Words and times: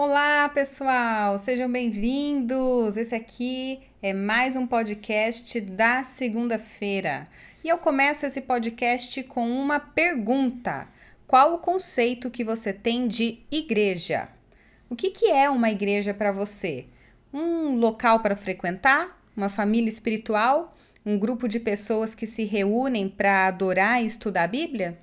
Olá, 0.00 0.48
pessoal! 0.50 1.36
Sejam 1.38 1.68
bem-vindos! 1.68 2.96
Esse 2.96 3.16
aqui 3.16 3.80
é 4.00 4.12
mais 4.12 4.54
um 4.54 4.64
podcast 4.64 5.60
da 5.60 6.04
segunda-feira. 6.04 7.26
E 7.64 7.68
eu 7.68 7.78
começo 7.78 8.24
esse 8.24 8.42
podcast 8.42 9.20
com 9.24 9.50
uma 9.50 9.80
pergunta: 9.80 10.86
Qual 11.26 11.52
o 11.52 11.58
conceito 11.58 12.30
que 12.30 12.44
você 12.44 12.72
tem 12.72 13.08
de 13.08 13.40
igreja? 13.50 14.28
O 14.88 14.94
que, 14.94 15.10
que 15.10 15.32
é 15.32 15.50
uma 15.50 15.68
igreja 15.68 16.14
para 16.14 16.30
você? 16.30 16.86
Um 17.34 17.74
local 17.74 18.20
para 18.20 18.36
frequentar? 18.36 19.20
Uma 19.36 19.48
família 19.48 19.88
espiritual? 19.88 20.76
Um 21.04 21.18
grupo 21.18 21.48
de 21.48 21.58
pessoas 21.58 22.14
que 22.14 22.24
se 22.24 22.44
reúnem 22.44 23.08
para 23.08 23.48
adorar 23.48 24.00
e 24.00 24.06
estudar 24.06 24.44
a 24.44 24.46
Bíblia? 24.46 24.96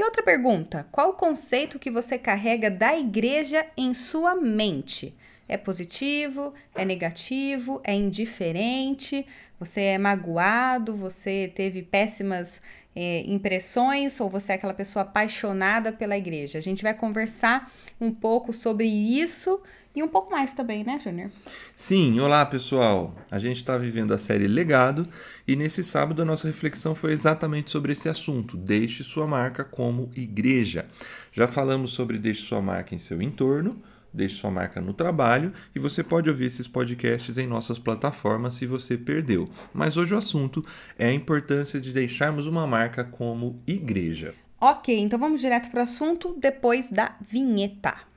E 0.00 0.02
outra 0.02 0.22
pergunta: 0.22 0.86
qual 0.90 1.10
o 1.10 1.12
conceito 1.12 1.78
que 1.78 1.90
você 1.90 2.16
carrega 2.16 2.70
da 2.70 2.98
igreja 2.98 3.66
em 3.76 3.92
sua 3.92 4.34
mente? 4.34 5.14
É 5.46 5.58
positivo? 5.58 6.54
É 6.74 6.86
negativo? 6.86 7.82
É 7.84 7.92
indiferente? 7.92 9.26
Você 9.58 9.82
é 9.82 9.98
magoado? 9.98 10.96
Você 10.96 11.52
teve 11.54 11.82
péssimas 11.82 12.62
é, 12.96 13.24
impressões? 13.26 14.18
Ou 14.20 14.30
você 14.30 14.52
é 14.52 14.54
aquela 14.54 14.72
pessoa 14.72 15.02
apaixonada 15.02 15.92
pela 15.92 16.16
igreja? 16.16 16.56
A 16.56 16.62
gente 16.62 16.82
vai 16.82 16.94
conversar 16.94 17.70
um 18.00 18.10
pouco 18.10 18.54
sobre 18.54 18.86
isso 18.86 19.60
e 19.94 20.02
um 20.02 20.08
pouco 20.08 20.30
mais 20.30 20.54
também, 20.54 20.84
né, 20.84 20.98
Júnior? 20.98 21.30
Sim, 21.74 22.20
olá 22.20 22.46
pessoal. 22.46 23.14
A 23.30 23.38
gente 23.38 23.56
está 23.56 23.76
vivendo 23.76 24.12
a 24.12 24.18
série 24.18 24.46
Legado 24.46 25.06
e 25.46 25.56
nesse 25.56 25.82
sábado 25.82 26.22
a 26.22 26.24
nossa 26.24 26.46
reflexão 26.46 26.94
foi 26.94 27.12
exatamente 27.12 27.70
sobre 27.70 27.92
esse 27.92 28.08
assunto. 28.08 28.56
Deixe 28.56 29.02
sua 29.02 29.26
marca 29.26 29.64
como 29.64 30.10
igreja. 30.14 30.86
Já 31.32 31.48
falamos 31.48 31.92
sobre 31.92 32.18
deixe 32.18 32.42
sua 32.42 32.62
marca 32.62 32.94
em 32.94 32.98
seu 32.98 33.20
entorno, 33.20 33.82
deixe 34.12 34.36
sua 34.36 34.50
marca 34.50 34.80
no 34.80 34.94
trabalho 34.94 35.52
e 35.74 35.80
você 35.80 36.04
pode 36.04 36.30
ouvir 36.30 36.46
esses 36.46 36.68
podcasts 36.68 37.36
em 37.36 37.46
nossas 37.46 37.78
plataformas 37.78 38.54
se 38.54 38.66
você 38.66 38.96
perdeu. 38.96 39.48
Mas 39.74 39.96
hoje 39.96 40.14
o 40.14 40.18
assunto 40.18 40.64
é 40.96 41.08
a 41.08 41.12
importância 41.12 41.80
de 41.80 41.92
deixarmos 41.92 42.46
uma 42.46 42.66
marca 42.66 43.02
como 43.02 43.60
igreja. 43.66 44.34
Ok, 44.60 44.96
então 44.96 45.18
vamos 45.18 45.40
direto 45.40 45.70
para 45.70 45.80
o 45.80 45.84
assunto 45.84 46.36
depois 46.38 46.90
da 46.90 47.16
vinheta. 47.20 48.09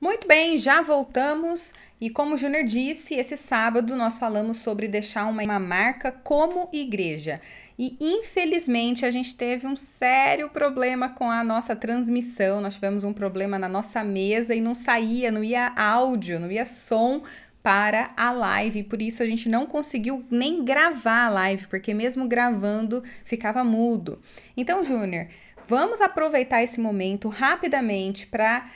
Muito 0.00 0.28
bem, 0.28 0.58
já 0.58 0.82
voltamos 0.82 1.74
e 2.00 2.10
como 2.10 2.34
o 2.34 2.38
Júnior 2.38 2.64
disse, 2.64 3.14
esse 3.14 3.36
sábado 3.36 3.96
nós 3.96 4.18
falamos 4.18 4.58
sobre 4.58 4.86
deixar 4.86 5.26
uma, 5.26 5.42
uma 5.42 5.58
marca 5.58 6.12
como 6.12 6.68
igreja. 6.72 7.40
E 7.78 7.96
infelizmente 8.00 9.06
a 9.06 9.10
gente 9.10 9.34
teve 9.34 9.66
um 9.66 9.76
sério 9.76 10.48
problema 10.50 11.08
com 11.08 11.30
a 11.30 11.42
nossa 11.42 11.74
transmissão. 11.74 12.60
Nós 12.60 12.74
tivemos 12.74 13.04
um 13.04 13.12
problema 13.12 13.58
na 13.58 13.68
nossa 13.68 14.04
mesa 14.04 14.54
e 14.54 14.60
não 14.60 14.74
saía, 14.74 15.30
não 15.30 15.42
ia 15.42 15.72
áudio, 15.76 16.38
não 16.38 16.50
ia 16.50 16.66
som 16.66 17.22
para 17.62 18.10
a 18.16 18.30
live, 18.30 18.84
por 18.84 19.02
isso 19.02 19.24
a 19.24 19.26
gente 19.26 19.48
não 19.48 19.66
conseguiu 19.66 20.24
nem 20.30 20.64
gravar 20.64 21.26
a 21.26 21.30
live, 21.30 21.66
porque 21.66 21.92
mesmo 21.92 22.28
gravando 22.28 23.02
ficava 23.24 23.64
mudo. 23.64 24.20
Então, 24.56 24.84
Júnior, 24.84 25.26
vamos 25.66 26.00
aproveitar 26.00 26.62
esse 26.62 26.80
momento 26.80 27.28
rapidamente 27.28 28.26
para 28.26 28.68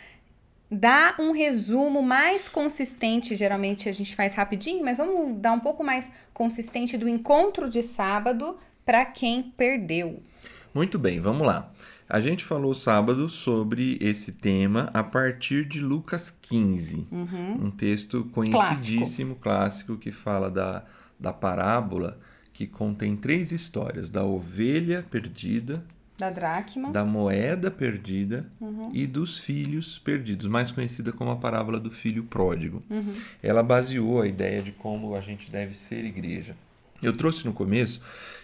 dar 0.71 1.17
um 1.19 1.33
resumo 1.33 2.03
mais 2.03 2.49
consistente. 2.49 3.35
Geralmente 3.35 3.89
a 3.89 3.93
gente 3.93 4.15
faz 4.15 4.35
rapidinho, 4.35 4.85
mas 4.85 4.99
vamos 4.99 5.41
dar 5.41 5.53
um 5.53 5.61
pouco 5.61 5.83
mais 5.83 6.11
consistente 6.33 6.97
do 6.97 7.09
encontro 7.09 7.69
de 7.69 7.83
sábado 7.83 8.57
para 8.85 9.05
quem 9.05 9.43
perdeu. 9.43 10.23
Muito 10.73 10.99
bem, 10.99 11.21
vamos 11.21 11.47
lá. 11.47 11.73
A 12.09 12.21
gente 12.21 12.45
falou 12.45 12.75
sábado 12.75 13.29
sobre 13.29 13.97
esse 14.01 14.33
tema 14.33 14.91
a 14.93 15.03
partir 15.03 15.65
de 15.65 15.81
Lucas 15.81 16.31
15, 16.43 17.07
uhum. 17.11 17.67
um 17.67 17.71
texto 17.71 18.25
conhecidíssimo, 18.33 19.37
clássico. 19.37 19.95
clássico, 19.95 19.97
que 19.97 20.11
fala 20.11 20.51
da, 20.51 20.85
da 21.19 21.33
parábola 21.33 22.19
que 22.53 22.67
contém 22.67 23.17
três 23.17 23.53
histórias: 23.53 24.11
da 24.11 24.25
ovelha 24.25 25.05
perdida, 25.09 25.85
da 26.21 26.31
dracma, 26.31 26.91
da 26.91 27.05
moeda 27.05 27.71
perdida 27.71 28.47
uhum. 28.61 28.91
e 28.93 29.07
dos 29.07 29.39
filhos 29.39 29.99
perdidos, 29.99 30.47
mais 30.47 30.71
conhecida 30.71 31.13
como 31.13 31.31
a 31.31 31.37
parábola 31.37 31.81
do 31.81 31.91
filho 31.91 32.25
pródigo. 32.25 32.83
Uhum. 32.89 33.11
Ela 33.43 33.63
baseou 33.63 34.21
a 34.21 34.27
ideia 34.27 34.63
de 34.63 34.73
como 34.73 35.15
a 35.15 35.21
gente 35.21 35.51
deve 35.51 35.75
ser 35.75 36.05
igreja. 36.05 36.55
Eu 37.03 37.17
trouxe 37.17 37.47
no 37.47 37.53
começo 37.53 38.01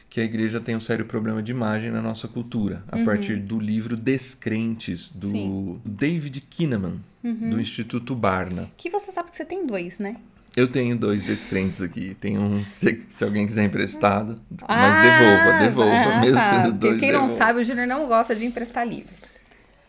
que 0.08 0.20
a 0.20 0.24
igreja 0.24 0.60
tem 0.60 0.74
um 0.74 0.80
sério 0.80 1.04
problema 1.04 1.42
de 1.42 1.52
imagem 1.52 1.90
na 1.90 2.00
nossa 2.00 2.26
cultura, 2.26 2.82
a 2.88 2.96
uhum. 2.96 3.04
partir 3.04 3.36
do 3.36 3.58
livro 3.58 3.96
Descrentes, 3.96 5.10
do 5.10 5.28
Sim. 5.28 5.80
David 5.84 6.40
Kinnaman, 6.40 6.96
uhum. 7.22 7.50
do 7.50 7.60
Instituto 7.60 8.14
Barna. 8.14 8.70
Que 8.76 8.88
você 8.88 9.10
sabe 9.10 9.30
que 9.30 9.36
você 9.36 9.44
tem 9.44 9.66
dois, 9.66 9.98
né? 9.98 10.16
Eu 10.56 10.66
tenho 10.66 10.96
dois 10.96 11.22
descrentes 11.22 11.82
aqui. 11.82 12.14
Tem 12.14 12.38
um, 12.38 12.64
se, 12.64 12.98
se 13.08 13.22
alguém 13.22 13.46
quiser 13.46 13.64
emprestado, 13.64 14.40
ah, 14.62 14.74
mas 14.74 15.02
devolva, 15.02 15.58
devolva, 15.58 16.14
ah, 16.14 16.20
mesmo 16.20 16.36
tá. 16.36 16.50
sendo 16.50 16.72
dois. 16.78 16.92
Porque 16.94 17.00
quem 17.00 17.10
devolva. 17.10 17.28
não 17.28 17.28
sabe, 17.28 17.60
o 17.60 17.64
Júnior 17.64 17.86
não 17.86 18.06
gosta 18.08 18.34
de 18.34 18.46
emprestar 18.46 18.88
livro. 18.88 19.12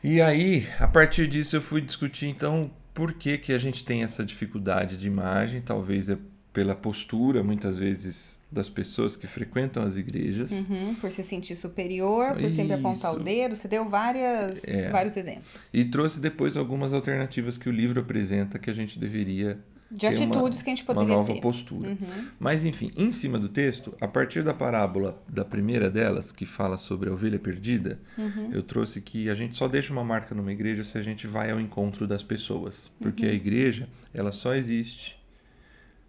E 0.04 0.22
aí, 0.22 0.68
a 0.80 0.88
partir 0.88 1.28
disso, 1.28 1.56
eu 1.56 1.62
fui 1.62 1.82
discutir, 1.82 2.28
então, 2.28 2.70
por 2.94 3.14
que, 3.14 3.38
que 3.38 3.54
a 3.54 3.60
gente 3.60 3.84
tem 3.84 4.04
essa 4.04 4.26
dificuldade 4.26 4.98
de 4.98 5.08
imagem. 5.08 5.62
Talvez 5.62 6.10
é 6.10 6.18
pela 6.58 6.74
postura, 6.74 7.44
muitas 7.44 7.78
vezes, 7.78 8.40
das 8.52 8.68
pessoas 8.68 9.16
que 9.16 9.28
frequentam 9.28 9.84
as 9.84 9.96
igrejas. 9.96 10.52
Uhum, 10.52 10.96
por 10.96 11.12
se 11.12 11.24
sentir 11.24 11.56
superior, 11.56 12.34
por 12.34 12.42
Isso. 12.42 12.56
sempre 12.56 12.74
apontar 12.74 13.14
o 13.14 13.20
dedo. 13.20 13.56
Você 13.56 13.68
deu 13.68 13.88
várias, 13.88 14.68
é. 14.68 14.90
vários 14.90 15.16
exemplos. 15.16 15.46
E 15.72 15.86
trouxe 15.86 16.20
depois 16.20 16.58
algumas 16.58 16.94
alternativas 16.94 17.60
que 17.60 17.70
o 17.70 17.72
livro 17.72 18.00
apresenta 18.00 18.58
que 18.58 18.72
a 18.72 18.74
gente 18.74 18.98
deveria 18.98 19.60
de 19.90 20.06
atitudes 20.06 20.60
uma, 20.60 20.64
que 20.64 20.70
a 20.70 20.76
gente 20.76 20.84
poderia 20.84 21.10
uma 21.10 21.18
nova 21.18 21.34
ter. 21.34 21.42
postura. 21.42 21.90
Uhum. 21.90 22.28
Mas 22.40 22.66
enfim, 22.66 22.92
em 22.98 23.12
cima 23.12 23.40
do 23.40 23.48
texto, 23.48 23.96
a 24.02 24.08
partir 24.08 24.44
da 24.44 24.54
parábola 24.54 25.22
da 25.28 25.46
primeira 25.46 25.90
delas, 25.90 26.32
que 26.32 26.46
fala 26.46 26.78
sobre 26.78 27.10
a 27.10 27.14
ovelha 27.14 27.40
perdida, 27.40 28.00
uhum. 28.18 28.52
eu 28.52 28.62
trouxe 28.62 29.02
que 29.02 29.30
a 29.30 29.36
gente 29.36 29.56
só 29.56 29.68
deixa 29.68 29.94
uma 29.94 30.04
marca 30.04 30.36
numa 30.36 30.52
igreja 30.52 30.84
se 30.84 30.98
a 30.98 31.02
gente 31.02 31.26
vai 31.26 31.52
ao 31.52 31.60
encontro 31.60 32.06
das 32.06 32.24
pessoas, 32.24 32.92
porque 33.00 33.26
uhum. 33.26 33.32
a 33.32 33.34
igreja, 33.34 33.88
ela 34.14 34.32
só 34.32 34.54
existe 34.54 35.18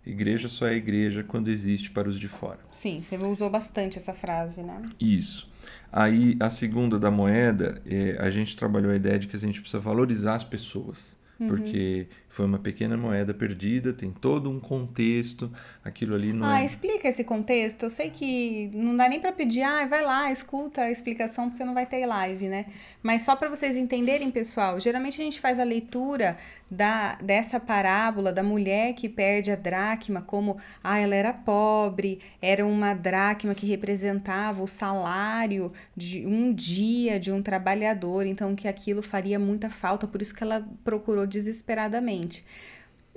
Igreja 0.08 0.48
só 0.48 0.66
é 0.66 0.74
igreja 0.74 1.22
quando 1.22 1.48
existe 1.48 1.90
para 1.90 2.08
os 2.08 2.18
de 2.18 2.28
fora. 2.28 2.60
Sim, 2.70 3.02
você 3.02 3.16
usou 3.16 3.50
bastante 3.50 3.98
essa 3.98 4.14
frase, 4.14 4.62
né? 4.62 4.80
Isso. 4.98 5.50
Aí, 5.92 6.34
a 6.40 6.48
segunda 6.48 6.98
da 6.98 7.10
moeda, 7.10 7.82
é, 7.84 8.16
a 8.18 8.30
gente 8.30 8.56
trabalhou 8.56 8.90
a 8.90 8.96
ideia 8.96 9.18
de 9.18 9.26
que 9.26 9.36
a 9.36 9.38
gente 9.38 9.60
precisa 9.60 9.78
valorizar 9.78 10.36
as 10.36 10.44
pessoas 10.44 11.14
uhum. 11.38 11.46
porque 11.46 12.08
foi 12.28 12.46
uma 12.46 12.58
pequena 12.58 12.96
moeda 12.96 13.32
perdida, 13.32 13.92
tem 13.92 14.10
todo 14.10 14.50
um 14.50 14.58
contexto, 14.58 15.50
aquilo 15.84 16.14
ali 16.14 16.32
não 16.32 16.46
ah, 16.46 16.60
é... 16.60 16.64
explica 16.64 17.08
esse 17.08 17.24
contexto. 17.24 17.84
Eu 17.84 17.90
sei 17.90 18.10
que 18.10 18.70
não 18.74 18.96
dá 18.96 19.08
nem 19.08 19.20
para 19.20 19.32
pedir, 19.32 19.62
ah, 19.62 19.86
vai 19.86 20.02
lá, 20.02 20.30
escuta 20.30 20.82
a 20.82 20.90
explicação, 20.90 21.48
porque 21.48 21.64
não 21.64 21.74
vai 21.74 21.86
ter 21.86 22.04
live, 22.06 22.48
né? 22.48 22.66
Mas 23.02 23.22
só 23.22 23.36
para 23.36 23.48
vocês 23.48 23.76
entenderem, 23.76 24.30
pessoal, 24.30 24.80
geralmente 24.80 25.20
a 25.20 25.24
gente 25.24 25.40
faz 25.40 25.58
a 25.58 25.64
leitura 25.64 26.36
da, 26.70 27.14
dessa 27.16 27.58
parábola 27.58 28.32
da 28.32 28.42
mulher 28.42 28.92
que 28.94 29.08
perde 29.08 29.50
a 29.50 29.56
dracma, 29.56 30.20
como, 30.20 30.56
ah, 30.82 30.98
ela 30.98 31.14
era 31.14 31.32
pobre, 31.32 32.20
era 32.40 32.64
uma 32.64 32.94
dracma 32.94 33.54
que 33.54 33.66
representava 33.66 34.62
o 34.62 34.68
salário 34.68 35.72
de 35.96 36.26
um 36.26 36.52
dia 36.52 37.18
de 37.18 37.32
um 37.32 37.42
trabalhador, 37.42 38.26
então 38.26 38.54
que 38.54 38.68
aquilo 38.68 39.02
faria 39.02 39.38
muita 39.38 39.70
falta, 39.70 40.06
por 40.06 40.20
isso 40.20 40.34
que 40.34 40.42
ela 40.42 40.66
procurou 40.84 41.26
desesperadamente. 41.26 42.44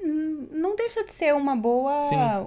Hum, 0.03 0.47
não 0.51 0.75
deixa 0.75 1.03
de 1.03 1.13
ser 1.13 1.33
uma 1.35 1.56
boa, 1.56 2.00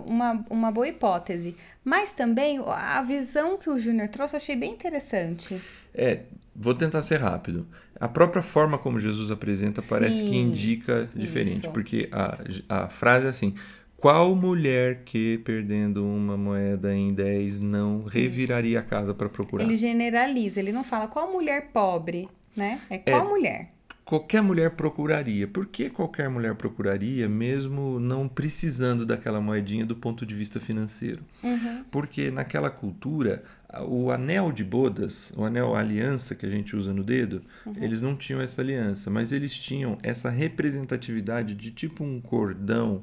uma, 0.06 0.44
uma 0.50 0.72
boa 0.72 0.88
hipótese. 0.88 1.56
Mas 1.84 2.14
também 2.14 2.60
a 2.66 3.00
visão 3.02 3.56
que 3.56 3.70
o 3.70 3.78
Júnior 3.78 4.08
trouxe 4.08 4.34
eu 4.34 4.38
achei 4.38 4.56
bem 4.56 4.72
interessante. 4.72 5.60
É, 5.94 6.22
vou 6.54 6.74
tentar 6.74 7.02
ser 7.02 7.20
rápido. 7.20 7.66
A 8.00 8.08
própria 8.08 8.42
forma 8.42 8.76
como 8.76 8.98
Jesus 8.98 9.30
apresenta 9.30 9.80
parece 9.82 10.20
Sim, 10.20 10.30
que 10.30 10.36
indica 10.36 11.08
diferente, 11.14 11.64
isso. 11.64 11.70
porque 11.70 12.08
a, 12.10 12.38
a 12.68 12.88
frase 12.88 13.26
é 13.26 13.30
assim: 13.30 13.54
qual 13.96 14.34
mulher 14.34 15.02
que, 15.04 15.38
perdendo 15.38 16.04
uma 16.04 16.36
moeda 16.36 16.94
em 16.94 17.12
10, 17.12 17.58
não 17.58 18.04
reviraria 18.04 18.80
a 18.80 18.82
casa 18.82 19.14
para 19.14 19.28
procurar? 19.28 19.64
Ele 19.64 19.76
generaliza, 19.76 20.60
ele 20.60 20.72
não 20.72 20.84
fala 20.84 21.08
qual 21.08 21.32
mulher 21.32 21.70
pobre, 21.72 22.28
né? 22.56 22.80
É 22.90 22.98
qual 22.98 23.24
é, 23.24 23.28
mulher 23.28 23.73
qualquer 24.04 24.42
mulher 24.42 24.72
procuraria. 24.72 25.48
Por 25.48 25.66
que 25.66 25.88
qualquer 25.88 26.28
mulher 26.28 26.54
procuraria, 26.54 27.28
mesmo 27.28 27.98
não 27.98 28.28
precisando 28.28 29.06
daquela 29.06 29.40
moedinha 29.40 29.86
do 29.86 29.96
ponto 29.96 30.26
de 30.26 30.34
vista 30.34 30.60
financeiro? 30.60 31.22
Uhum. 31.42 31.84
Porque 31.90 32.30
naquela 32.30 32.70
cultura, 32.70 33.42
o 33.88 34.10
anel 34.10 34.52
de 34.52 34.62
bodas, 34.62 35.32
o 35.36 35.44
anel 35.44 35.74
aliança 35.74 36.34
que 36.34 36.44
a 36.44 36.50
gente 36.50 36.76
usa 36.76 36.92
no 36.92 37.02
dedo, 37.02 37.40
uhum. 37.64 37.74
eles 37.80 38.00
não 38.00 38.14
tinham 38.14 38.40
essa 38.40 38.60
aliança, 38.60 39.10
mas 39.10 39.32
eles 39.32 39.56
tinham 39.56 39.98
essa 40.02 40.28
representatividade 40.28 41.54
de 41.54 41.70
tipo 41.70 42.04
um 42.04 42.20
cordão 42.20 43.02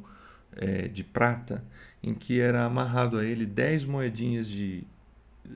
é, 0.56 0.88
de 0.88 1.04
prata, 1.04 1.63
em 2.04 2.13
que 2.13 2.39
era 2.39 2.65
amarrado 2.65 3.18
a 3.18 3.25
ele 3.25 3.45
10 3.45 3.86
moedinhas 3.86 4.47
de 4.47 4.83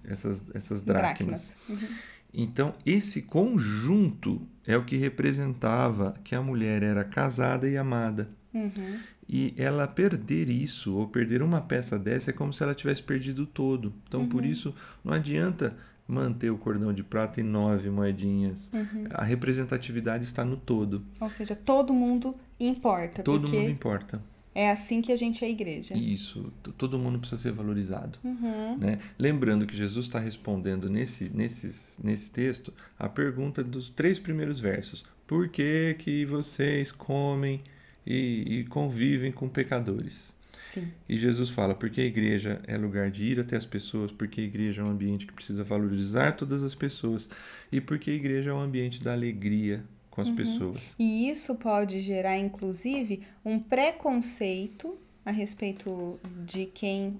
essas, 0.04 0.44
essas 0.54 0.82
dracmas. 0.82 1.56
dracmas. 1.68 1.90
Uhum. 1.90 1.96
Então, 2.34 2.76
esse 2.86 3.24
conjunto 3.24 4.46
é 4.68 4.78
o 4.78 4.84
que 4.84 4.98
representava 4.98 6.16
que 6.24 6.36
a 6.36 6.42
mulher 6.42 6.84
era 6.84 7.04
casada 7.04 7.68
e 7.70 7.78
amada. 7.78 8.30
Uhum. 8.54 9.00
E 9.28 9.54
ela 9.58 9.88
perder 9.88 10.50
isso, 10.50 10.96
ou 10.96 11.08
perder 11.08 11.42
uma 11.42 11.62
peça 11.62 11.98
dessa, 11.98 12.30
é 12.30 12.34
como 12.34 12.54
se 12.54 12.62
ela 12.62 12.76
tivesse 12.76 13.02
perdido 13.02 13.46
todo. 13.46 13.92
Então, 14.08 14.28
por 14.28 14.46
isso, 14.46 14.74
não 15.04 15.14
adianta 15.14 15.76
manter 16.08 16.52
o 16.52 16.58
cordão 16.58 16.94
de 16.94 17.04
prata 17.04 17.42
em 17.42 17.44
nove 17.44 17.90
moedinhas. 17.90 18.70
A 19.12 19.24
representatividade 19.24 20.24
está 20.24 20.46
no 20.46 20.56
todo. 20.56 21.02
Ou 21.20 21.30
seja, 21.30 21.56
todo 21.56 21.94
mundo 21.94 22.36
importa. 22.60 23.24
Todo 23.24 23.42
porque 23.42 23.58
mundo 23.58 23.70
importa. 23.72 24.22
É 24.56 24.72
assim 24.72 25.02
que 25.02 25.12
a 25.12 25.18
gente 25.18 25.44
é 25.44 25.50
igreja. 25.50 25.94
Isso, 25.94 26.52
todo 26.78 26.98
mundo 26.98 27.20
precisa 27.20 27.42
ser 27.42 27.52
valorizado. 27.52 28.18
Uhum. 28.24 28.78
Né? 28.78 29.00
Lembrando 29.20 29.68
que 29.68 29.76
Jesus 29.76 30.06
está 30.06 30.18
respondendo 30.18 30.90
nesse, 30.90 31.30
nesses, 31.30 32.00
nesse 32.02 32.32
texto 32.32 32.74
a 32.98 33.10
pergunta 33.10 33.62
dos 33.62 33.90
três 33.90 34.18
primeiros 34.18 34.58
versos: 34.58 35.04
Por 35.28 35.50
que, 35.50 35.98
que 36.00 36.24
vocês 36.24 36.90
comem 36.90 37.62
e, 38.08 38.60
e 38.60 38.64
convivem 38.64 39.30
com 39.30 39.50
pecadores? 39.50 40.34
Sim. 40.58 40.88
E 41.08 41.18
Jesus 41.20 41.50
fala: 41.50 41.76
porque 41.76 42.00
a 42.00 42.06
igreja 42.06 42.62
é 42.66 42.78
lugar 42.78 43.12
de 43.12 43.26
ir 43.26 43.40
até 43.42 43.58
as 43.58 43.66
pessoas, 43.66 44.10
porque 44.10 44.40
a 44.40 44.44
igreja 44.46 44.82
é 44.82 44.86
um 44.86 44.90
ambiente 44.90 45.28
que 45.28 45.34
precisa 45.34 45.66
valorizar 45.66 46.32
todas 46.32 46.64
as 46.64 46.74
pessoas, 46.74 47.30
e 47.70 47.82
porque 47.82 48.10
a 48.10 48.14
igreja 48.14 48.52
é 48.52 48.54
um 48.54 48.62
ambiente 48.62 49.04
da 49.04 49.12
alegria 49.12 49.84
com 50.16 50.22
as 50.22 50.30
pessoas. 50.30 50.96
E 50.98 51.30
isso 51.30 51.54
pode 51.56 52.00
gerar, 52.00 52.38
inclusive, 52.38 53.22
um 53.44 53.60
preconceito 53.60 54.98
a 55.26 55.32
respeito 55.32 56.20
de 56.46 56.68
quem 56.68 57.18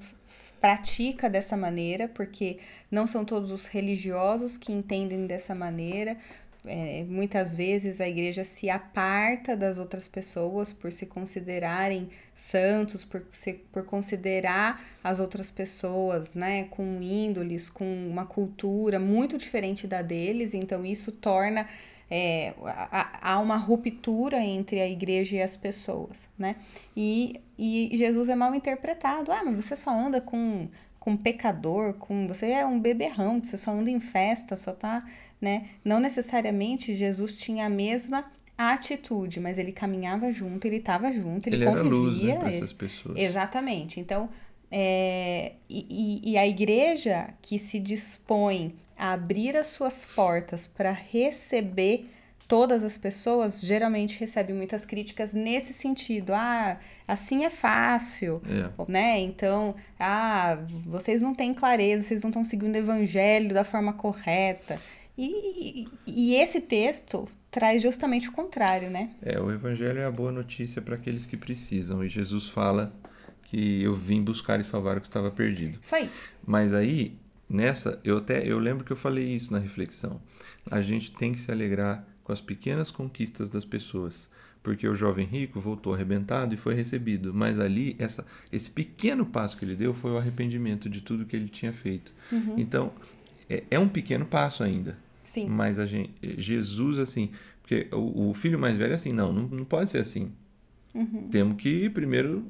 pratica 0.62 1.30
dessa 1.30 1.58
maneira, 1.58 2.08
porque 2.08 2.60
não 2.90 3.06
são 3.06 3.26
todos 3.26 3.52
os 3.52 3.66
religiosos 3.66 4.56
que 4.56 4.72
entendem 4.72 5.28
dessa 5.28 5.54
maneira. 5.54 6.18
É, 6.68 7.04
muitas 7.08 7.56
vezes 7.56 8.02
a 8.02 8.08
igreja 8.08 8.44
se 8.44 8.70
aparta 8.72 9.56
das 9.56 9.78
outras 9.78 10.08
pessoas 10.08 10.72
por 10.72 10.92
se 10.92 11.06
considerarem 11.06 12.10
santos, 12.34 13.06
por, 13.06 13.24
se, 13.32 13.54
por 13.72 13.86
considerar 13.86 14.84
as 15.04 15.20
outras 15.20 15.52
pessoas 15.52 16.34
né, 16.34 16.64
com 16.72 17.02
índoles, 17.02 17.70
com 17.70 17.86
uma 18.08 18.26
cultura 18.26 19.00
muito 19.00 19.38
diferente 19.38 19.86
da 19.86 20.02
deles, 20.02 20.56
então 20.56 20.84
isso 20.84 21.12
torna 21.12 21.68
é, 22.10 22.54
há 23.22 23.40
uma 23.40 23.58
ruptura 23.58 24.40
entre 24.40 24.80
a 24.80 24.88
igreja 24.88 25.38
e 25.38 25.42
as 25.42 25.56
pessoas, 25.56 26.30
né? 26.38 26.56
E, 26.96 27.40
e 27.58 27.92
Jesus 27.96 28.30
é 28.30 28.36
mal 28.36 28.54
interpretado. 28.54 29.32
Ah, 29.32 29.42
mas 29.44 29.56
você 29.56 29.76
só 29.76 29.90
anda 29.92 30.22
com, 30.22 30.68
com 31.00 31.18
pecador, 31.18 31.94
com 31.96 32.28
você 32.28 32.52
é 32.52 32.66
um 32.66 32.80
beberrão, 32.80 33.44
você 33.44 33.58
só 33.58 33.72
anda 33.72 33.90
em 33.90 34.00
festa, 34.00 34.56
só 34.56 34.72
tá, 34.72 35.04
né? 35.42 35.70
Não 35.84 36.00
necessariamente 36.00 36.94
Jesus 36.96 37.36
tinha 37.38 37.66
a 37.66 37.70
mesma 37.70 38.26
atitude, 38.58 39.40
mas 39.40 39.58
ele 39.58 39.72
caminhava 39.72 40.32
junto, 40.32 40.66
ele 40.66 40.78
estava 40.78 41.12
junto, 41.12 41.48
ele, 41.50 41.58
Ele, 41.58 41.66
era 41.66 41.74
convivia. 41.84 41.90
luz 41.98 42.22
né, 42.22 42.36
para 42.36 42.50
essas 42.52 42.72
pessoas. 42.72 43.18
Exatamente. 43.18 44.00
Então, 44.00 44.30
é, 44.72 45.54
e- 45.70 46.22
e 46.32 46.38
a 46.38 46.48
igreja 46.48 47.30
que 47.42 47.60
se 47.60 47.80
dispõe 47.80 48.74
a 48.98 49.14
abrir 49.14 49.56
as 49.58 49.68
suas 49.68 50.06
portas 50.06 50.68
para 50.68 50.92
receber 50.92 52.10
todas 52.48 52.84
as 52.84 52.96
pessoas, 52.98 53.60
geralmente 53.60 54.20
recebe 54.20 54.54
muitas 54.54 54.86
críticas 54.86 55.34
nesse 55.34 55.74
sentido. 55.74 56.32
Ah, 56.34 56.78
assim 57.08 57.44
é 57.44 57.50
fácil, 57.50 58.40
É. 58.48 58.70
né? 58.92 59.20
Então, 59.20 59.74
ah, 60.00 60.60
vocês 60.68 61.22
não 61.24 61.34
têm 61.34 61.54
clareza, 61.56 62.04
vocês 62.04 62.22
não 62.22 62.30
estão 62.30 62.44
seguindo 62.44 62.76
o 62.76 62.78
evangelho 62.78 63.52
da 63.54 63.64
forma 63.64 63.94
correta. 63.94 64.80
E, 65.18 65.88
e, 66.06 66.32
e 66.34 66.36
esse 66.36 66.62
texto 66.62 67.28
traz 67.50 67.82
justamente 67.82 68.30
o 68.30 68.32
contrário, 68.32 68.90
né? 68.92 69.10
É, 69.24 69.40
o 69.40 69.50
evangelho 69.52 69.98
é 70.00 70.06
a 70.06 70.12
boa 70.12 70.32
notícia 70.32 70.82
para 70.82 70.96
aqueles 70.96 71.26
que 71.26 71.38
precisam, 71.38 72.04
e 72.04 72.10
Jesus 72.10 72.48
fala 72.50 72.94
que 73.44 73.82
eu 73.82 73.94
vim 73.96 74.22
buscar 74.22 74.60
e 74.60 74.64
salvar 74.64 74.98
o 74.98 75.02
que 75.02 75.08
estava 75.08 75.32
perdido. 75.32 75.80
Isso 75.82 75.96
aí. 75.96 76.10
Mas 76.46 76.74
aí, 76.74 77.18
nessa, 77.50 78.00
eu 78.04 78.18
até 78.18 78.46
eu 78.46 78.60
lembro 78.60 78.84
que 78.84 78.92
eu 78.92 78.98
falei 78.98 79.26
isso 79.26 79.52
na 79.52 79.60
reflexão. 79.60 80.22
A 80.70 80.82
gente 80.82 81.12
tem 81.12 81.32
que 81.32 81.40
se 81.40 81.52
alegrar 81.52 82.06
com 82.24 82.32
as 82.32 82.42
pequenas 82.42 82.90
conquistas 82.90 83.50
das 83.50 83.66
pessoas, 83.66 84.30
porque 84.64 84.88
o 84.88 84.96
jovem 84.96 85.26
rico 85.26 85.60
voltou 85.60 85.94
arrebentado 85.94 86.54
e 86.56 86.58
foi 86.58 86.74
recebido, 86.74 87.34
mas 87.34 87.60
ali 87.60 87.96
essa 88.00 88.26
esse 88.52 88.70
pequeno 88.70 89.26
passo 89.26 89.56
que 89.58 89.64
ele 89.64 89.76
deu 89.76 89.94
foi 89.94 90.12
o 90.12 90.18
arrependimento 90.18 90.90
de 90.90 91.02
tudo 91.02 91.26
que 91.26 91.36
ele 91.36 91.50
tinha 91.50 91.72
feito. 91.72 92.12
Então, 92.58 92.92
é, 93.50 93.64
é 93.70 93.80
um 93.80 93.88
pequeno 93.88 94.26
passo 94.26 94.64
ainda. 94.64 94.98
Sim. 95.24 95.48
Mas 95.48 95.78
a 95.78 95.86
gente, 95.86 96.14
Jesus 96.38 97.00
assim, 97.00 97.30
porque 97.62 97.88
o, 97.92 98.30
o 98.30 98.34
filho 98.34 98.60
mais 98.60 98.78
velho 98.78 98.94
é 98.94 98.96
assim, 98.96 99.12
não, 99.12 99.32
não, 99.32 99.48
não 99.48 99.66
pode 99.66 99.90
ser 99.90 100.00
assim. 100.00 100.32
Temos 101.30 101.58
que 101.58 101.90
primeiro 101.90 102.46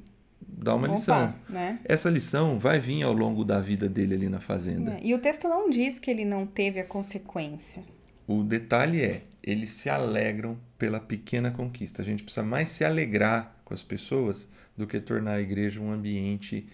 dar 0.48 0.76
uma 0.76 0.88
Opa, 0.88 0.96
lição. 0.96 1.36
né? 1.50 1.80
Essa 1.86 2.10
lição 2.10 2.58
vai 2.60 2.80
vir 2.80 3.04
ao 3.04 3.14
longo 3.14 3.44
da 3.44 3.60
vida 3.60 3.88
dele 3.90 4.16
ali 4.16 4.30
na 4.30 4.40
fazenda. 4.40 4.94
É, 4.94 5.00
E 5.04 5.14
o 5.14 5.20
texto 5.20 5.48
não 5.48 5.70
diz 5.70 6.00
que 6.00 6.10
ele 6.10 6.26
não 6.26 6.46
teve 6.46 6.80
a 6.80 6.86
consequência. 6.86 7.84
O 8.28 8.44
detalhe 8.44 9.02
é, 9.02 9.22
eles 9.44 9.72
se 9.72 9.90
alegram 9.90 10.58
pela 10.78 11.00
pequena 11.00 11.52
conquista. 11.52 12.02
A 12.02 12.06
gente 12.06 12.24
precisa 12.24 12.44
mais 12.44 12.70
se 12.70 12.84
alegrar 12.84 13.56
com 13.64 13.74
as 13.74 13.84
pessoas 13.84 14.50
do 14.76 14.88
que 14.88 15.00
tornar 15.00 15.34
a 15.34 15.42
igreja 15.42 15.80
um 15.80 15.92
ambiente 15.92 16.68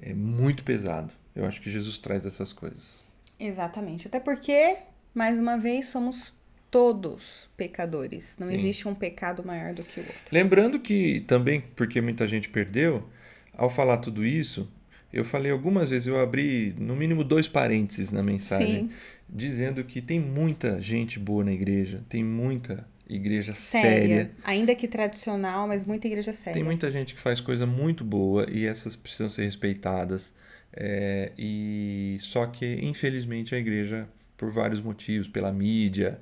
é, 0.00 0.12
muito 0.12 0.64
pesado. 0.64 1.12
Eu 1.34 1.44
acho 1.46 1.60
que 1.60 1.70
Jesus 1.70 1.98
traz 1.98 2.26
essas 2.26 2.52
coisas. 2.52 3.04
Exatamente. 3.38 4.06
Até 4.08 4.18
porque, 4.18 4.78
mais 5.14 5.38
uma 5.38 5.56
vez, 5.56 5.86
somos 5.86 6.32
todos 6.70 7.48
pecadores. 7.56 8.36
Não 8.38 8.48
Sim. 8.48 8.54
existe 8.54 8.88
um 8.88 8.94
pecado 8.94 9.44
maior 9.44 9.72
do 9.74 9.82
que 9.82 10.00
o 10.00 10.02
outro. 10.02 10.16
Lembrando 10.32 10.80
que 10.80 11.20
também, 11.20 11.60
porque 11.74 12.00
muita 12.00 12.26
gente 12.26 12.48
perdeu, 12.48 13.08
ao 13.56 13.70
falar 13.70 13.98
tudo 13.98 14.24
isso, 14.24 14.68
eu 15.12 15.24
falei 15.24 15.50
algumas 15.50 15.90
vezes, 15.90 16.06
eu 16.06 16.20
abri 16.20 16.74
no 16.78 16.94
mínimo 16.94 17.24
dois 17.24 17.48
parênteses 17.48 18.12
na 18.12 18.22
mensagem, 18.22 18.88
Sim. 18.88 18.90
dizendo 19.28 19.82
que 19.84 20.00
tem 20.00 20.20
muita 20.20 20.80
gente 20.82 21.18
boa 21.18 21.42
na 21.44 21.52
igreja, 21.52 22.04
tem 22.08 22.22
muita 22.22 22.86
igreja 23.08 23.54
Séria. 23.54 23.90
séria 23.90 24.30
Ainda 24.44 24.74
que 24.74 24.88
tradicional, 24.88 25.68
mas 25.68 25.84
muita 25.84 26.06
igreja 26.06 26.32
séria. 26.32 26.54
Tem 26.54 26.64
muita 26.64 26.90
gente 26.90 27.14
que 27.14 27.20
faz 27.20 27.40
coisa 27.40 27.64
muito 27.66 28.04
boa 28.04 28.46
e 28.50 28.66
essas 28.66 28.96
precisam 28.96 29.30
ser 29.30 29.44
respeitadas. 29.44 30.34
É, 30.72 31.32
e 31.38 32.18
só 32.20 32.46
que 32.46 32.78
infelizmente 32.82 33.54
a 33.54 33.58
igreja, 33.58 34.06
por 34.36 34.50
vários 34.50 34.80
motivos, 34.80 35.28
pela 35.28 35.52
mídia, 35.52 36.20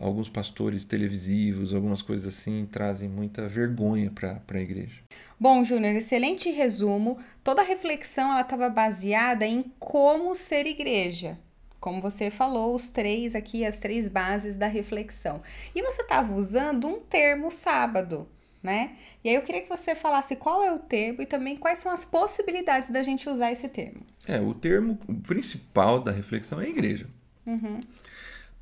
alguns 0.00 0.28
pastores 0.28 0.84
televisivos, 0.84 1.72
algumas 1.72 2.02
coisas 2.02 2.34
assim, 2.34 2.68
trazem 2.70 3.08
muita 3.08 3.48
vergonha 3.48 4.10
para 4.10 4.42
a 4.48 4.60
igreja. 4.60 5.00
Bom, 5.38 5.64
Júnior, 5.64 5.94
excelente 5.94 6.50
resumo. 6.50 7.18
Toda 7.42 7.62
a 7.62 7.64
reflexão 7.64 8.30
ela 8.30 8.42
estava 8.42 8.68
baseada 8.68 9.46
em 9.46 9.64
como 9.78 10.34
ser 10.34 10.66
igreja. 10.66 11.38
Como 11.80 12.00
você 12.00 12.30
falou, 12.30 12.76
os 12.76 12.90
três 12.90 13.34
aqui, 13.34 13.64
as 13.64 13.78
três 13.78 14.06
bases 14.06 14.56
da 14.56 14.68
reflexão. 14.68 15.42
E 15.74 15.82
você 15.82 16.02
estava 16.02 16.32
usando 16.32 16.86
um 16.86 17.00
termo 17.00 17.50
sábado, 17.50 18.28
né? 18.62 18.92
E 19.24 19.28
aí 19.28 19.34
eu 19.34 19.42
queria 19.42 19.62
que 19.62 19.68
você 19.68 19.94
falasse 19.94 20.36
qual 20.36 20.62
é 20.62 20.72
o 20.72 20.78
termo 20.78 21.22
e 21.22 21.26
também 21.26 21.56
quais 21.56 21.80
são 21.80 21.90
as 21.90 22.04
possibilidades 22.04 22.90
da 22.90 23.02
gente 23.02 23.28
usar 23.28 23.50
esse 23.50 23.68
termo. 23.68 24.00
É, 24.28 24.40
o 24.40 24.54
termo 24.54 24.96
principal 25.26 26.00
da 26.00 26.12
reflexão 26.12 26.60
é 26.60 26.68
igreja. 26.68 27.08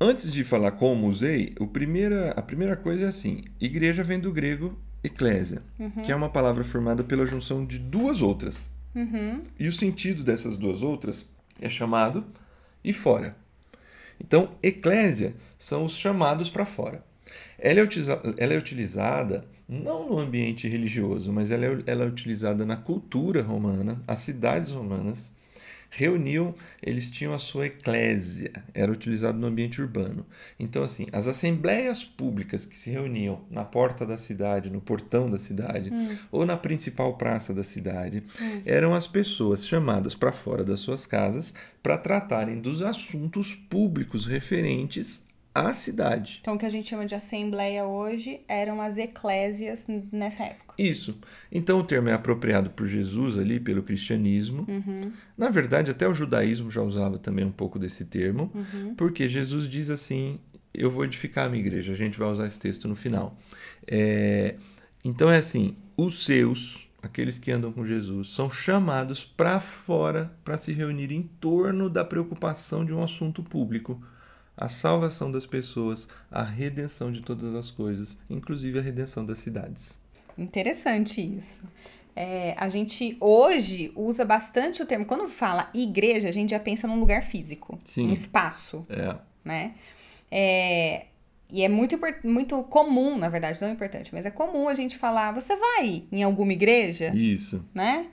Antes 0.03 0.33
de 0.33 0.43
falar 0.43 0.71
como 0.71 1.07
usei, 1.07 1.53
o 1.59 1.67
primeira, 1.67 2.31
a 2.31 2.41
primeira 2.41 2.75
coisa 2.75 3.05
é 3.05 3.07
assim: 3.07 3.43
igreja 3.59 4.03
vem 4.03 4.19
do 4.19 4.33
grego 4.33 4.75
eclésia, 5.03 5.61
que 6.03 6.11
é 6.11 6.15
uma 6.15 6.27
palavra 6.27 6.63
formada 6.63 7.03
pela 7.03 7.23
junção 7.23 7.63
de 7.63 7.77
duas 7.77 8.19
outras. 8.19 8.67
E 9.59 9.67
o 9.67 9.71
sentido 9.71 10.23
dessas 10.23 10.57
duas 10.57 10.81
outras 10.81 11.29
é 11.61 11.69
chamado 11.69 12.25
e 12.83 12.91
fora. 12.91 13.37
Então, 14.19 14.55
eclésia 14.63 15.35
são 15.59 15.85
os 15.85 15.93
chamados 15.93 16.49
para 16.49 16.65
fora. 16.65 17.03
Ela 17.59 17.81
é, 17.81 17.87
ela 18.37 18.53
é 18.55 18.57
utilizada 18.57 19.45
não 19.69 20.09
no 20.09 20.17
ambiente 20.17 20.67
religioso, 20.67 21.31
mas 21.31 21.51
ela 21.51 21.65
é, 21.65 21.83
ela 21.85 22.05
é 22.05 22.07
utilizada 22.07 22.65
na 22.65 22.75
cultura 22.75 23.43
romana, 23.43 24.01
as 24.07 24.21
cidades 24.21 24.71
romanas 24.71 25.31
reuniam, 25.93 26.55
eles 26.81 27.09
tinham 27.09 27.33
a 27.33 27.39
sua 27.39 27.65
eclésia, 27.65 28.51
era 28.73 28.91
utilizado 28.91 29.37
no 29.37 29.47
ambiente 29.47 29.81
urbano. 29.81 30.25
Então, 30.57 30.83
assim, 30.83 31.05
as 31.11 31.27
assembleias 31.27 32.01
públicas 32.03 32.65
que 32.65 32.77
se 32.77 32.89
reuniam 32.89 33.41
na 33.51 33.65
porta 33.65 34.05
da 34.05 34.17
cidade, 34.17 34.69
no 34.69 34.79
portão 34.79 35.29
da 35.29 35.37
cidade, 35.37 35.91
ou 36.31 36.45
na 36.45 36.55
principal 36.55 37.17
praça 37.17 37.53
da 37.53 37.63
cidade, 37.63 38.23
eram 38.65 38.93
as 38.93 39.05
pessoas 39.05 39.67
chamadas 39.67 40.15
para 40.15 40.31
fora 40.31 40.63
das 40.63 40.79
suas 40.79 41.05
casas 41.05 41.53
para 41.83 41.97
tratarem 41.97 42.61
dos 42.61 42.81
assuntos 42.81 43.53
públicos 43.53 44.25
referentes 44.25 45.29
a 45.53 45.73
cidade. 45.73 46.39
Então, 46.41 46.55
o 46.55 46.57
que 46.57 46.65
a 46.65 46.69
gente 46.69 46.87
chama 46.89 47.05
de 47.05 47.13
assembleia 47.13 47.85
hoje 47.85 48.41
eram 48.47 48.81
as 48.81 48.97
eclésias 48.97 49.85
nessa 50.11 50.43
época. 50.43 50.73
Isso. 50.77 51.19
Então, 51.51 51.79
o 51.79 51.83
termo 51.83 52.09
é 52.09 52.13
apropriado 52.13 52.69
por 52.71 52.87
Jesus 52.87 53.37
ali, 53.37 53.59
pelo 53.59 53.83
cristianismo. 53.83 54.65
Uhum. 54.67 55.11
Na 55.37 55.49
verdade, 55.49 55.91
até 55.91 56.07
o 56.07 56.13
judaísmo 56.13 56.71
já 56.71 56.81
usava 56.81 57.17
também 57.17 57.43
um 57.45 57.51
pouco 57.51 57.77
desse 57.77 58.05
termo, 58.05 58.49
Uhum. 58.55 58.95
porque 58.95 59.27
Jesus 59.27 59.67
diz 59.67 59.89
assim: 59.89 60.39
Eu 60.73 60.89
vou 60.89 61.03
edificar 61.05 61.45
a 61.47 61.49
minha 61.49 61.61
igreja. 61.61 61.91
A 61.91 61.95
gente 61.97 62.17
vai 62.17 62.29
usar 62.29 62.47
esse 62.47 62.57
texto 62.59 62.87
no 62.87 62.95
final. 62.95 63.37
É, 63.85 64.55
Então, 65.03 65.29
é 65.29 65.37
assim: 65.37 65.75
os 65.97 66.23
seus, 66.25 66.89
aqueles 67.03 67.37
que 67.39 67.51
andam 67.51 67.71
com 67.73 67.85
Jesus, 67.85 68.29
são 68.29 68.49
chamados 68.49 69.23
para 69.25 69.59
fora 69.59 70.33
para 70.45 70.57
se 70.57 70.71
reunir 70.71 71.11
em 71.11 71.23
torno 71.23 71.89
da 71.89 72.05
preocupação 72.05 72.85
de 72.85 72.93
um 72.93 73.03
assunto 73.03 73.43
público. 73.43 74.01
A 74.61 74.69
salvação 74.69 75.31
das 75.31 75.47
pessoas, 75.47 76.07
a 76.29 76.43
redenção 76.43 77.11
de 77.11 77.21
todas 77.21 77.55
as 77.55 77.71
coisas, 77.71 78.15
inclusive 78.29 78.77
a 78.77 78.81
redenção 78.81 79.25
das 79.25 79.39
cidades. 79.39 79.99
Interessante 80.37 81.19
isso. 81.19 81.63
É, 82.15 82.53
a 82.55 82.69
gente 82.69 83.17
hoje 83.19 83.91
usa 83.95 84.23
bastante 84.23 84.83
o 84.83 84.85
termo. 84.85 85.03
Quando 85.05 85.27
fala 85.27 85.67
igreja, 85.73 86.29
a 86.29 86.31
gente 86.31 86.51
já 86.51 86.59
pensa 86.59 86.87
num 86.87 86.99
lugar 86.99 87.23
físico, 87.23 87.79
Sim. 87.83 88.09
um 88.09 88.13
espaço, 88.13 88.85
É, 88.87 89.15
né? 89.43 89.73
É, 90.29 91.07
e 91.49 91.63
é 91.63 91.67
muito, 91.67 91.99
muito 92.23 92.63
comum, 92.65 93.17
na 93.17 93.29
verdade, 93.29 93.59
não 93.59 93.67
é 93.67 93.71
importante, 93.71 94.13
mas 94.13 94.27
é 94.27 94.31
comum 94.31 94.69
a 94.69 94.75
gente 94.75 94.95
falar: 94.95 95.31
você 95.31 95.55
vai 95.55 96.03
em 96.11 96.21
alguma 96.21 96.53
igreja, 96.53 97.11
isso. 97.15 97.65
né? 97.73 98.05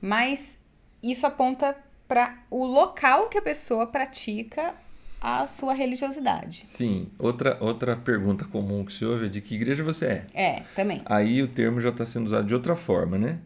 Mas 0.00 0.58
isso 1.00 1.26
aponta 1.28 1.76
para 2.08 2.42
o 2.50 2.64
local 2.66 3.28
que 3.28 3.38
a 3.38 3.42
pessoa 3.42 3.86
pratica 3.86 4.74
a 5.20 5.46
sua 5.46 5.72
religiosidade. 5.74 6.60
Sim. 6.64 7.08
Outra, 7.18 7.56
outra 7.60 7.96
pergunta 7.96 8.44
comum 8.44 8.84
que 8.84 8.92
se 8.92 9.04
ouve 9.04 9.26
é 9.26 9.28
de 9.28 9.40
que 9.40 9.54
igreja 9.54 9.82
você 9.82 10.06
é? 10.06 10.26
É, 10.34 10.62
também. 10.74 11.02
Aí 11.06 11.42
o 11.42 11.48
termo 11.48 11.80
já 11.80 11.88
está 11.88 12.04
sendo 12.04 12.26
usado 12.26 12.46
de 12.46 12.54
outra 12.54 12.76
forma, 12.76 13.18
né? 13.18 13.38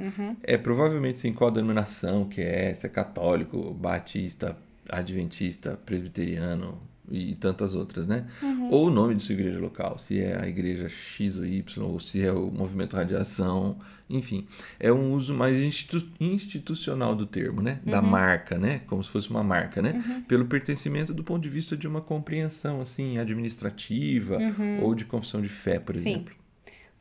É 0.42 0.56
provavelmente 0.56 1.18
sim 1.18 1.32
qual 1.32 1.50
denominação 1.50 2.24
que 2.24 2.40
é, 2.40 2.74
se 2.74 2.86
é 2.86 2.88
católico, 2.88 3.72
batista, 3.72 4.56
adventista, 4.88 5.78
presbiteriano 5.84 6.78
e 7.10 7.34
tantas 7.34 7.74
outras, 7.74 8.06
né? 8.06 8.26
Ou 8.70 8.86
o 8.86 8.90
nome 8.90 9.14
de 9.14 9.22
sua 9.22 9.32
igreja 9.34 9.58
local, 9.58 9.98
se 9.98 10.20
é 10.20 10.40
a 10.40 10.46
igreja 10.46 10.88
X 10.88 11.38
ou 11.38 11.44
Y, 11.46 11.84
ou 11.84 11.98
se 12.00 12.22
é 12.24 12.30
o 12.32 12.50
movimento 12.50 12.96
radiação, 12.96 13.78
enfim. 14.08 14.46
É 14.78 14.92
um 14.92 15.12
uso 15.12 15.34
mais 15.34 15.58
institu- 15.60 16.08
institucional 16.20 17.14
do 17.14 17.26
termo, 17.26 17.62
né? 17.62 17.80
Da 17.84 18.00
marca, 18.02 18.58
né? 18.58 18.80
Como 18.86 19.02
se 19.02 19.10
fosse 19.10 19.30
uma 19.30 19.42
marca, 19.42 19.80
né? 19.82 20.24
Pelo 20.28 20.46
pertencimento 20.46 21.12
do 21.14 21.22
ponto 21.24 21.42
de 21.42 21.48
vista 21.48 21.76
de 21.76 21.86
uma 21.88 22.00
compreensão, 22.00 22.80
assim, 22.80 23.18
administrativa 23.18 24.38
ou 24.82 24.94
de 24.94 25.04
confissão 25.04 25.40
de 25.40 25.48
fé, 25.48 25.78
por 25.78 25.94
Sim. 25.94 26.10
exemplo. 26.10 26.34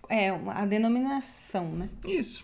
É 0.09 0.29
a 0.29 0.65
denominação, 0.65 1.69
né? 1.71 1.87
Isso. 2.07 2.43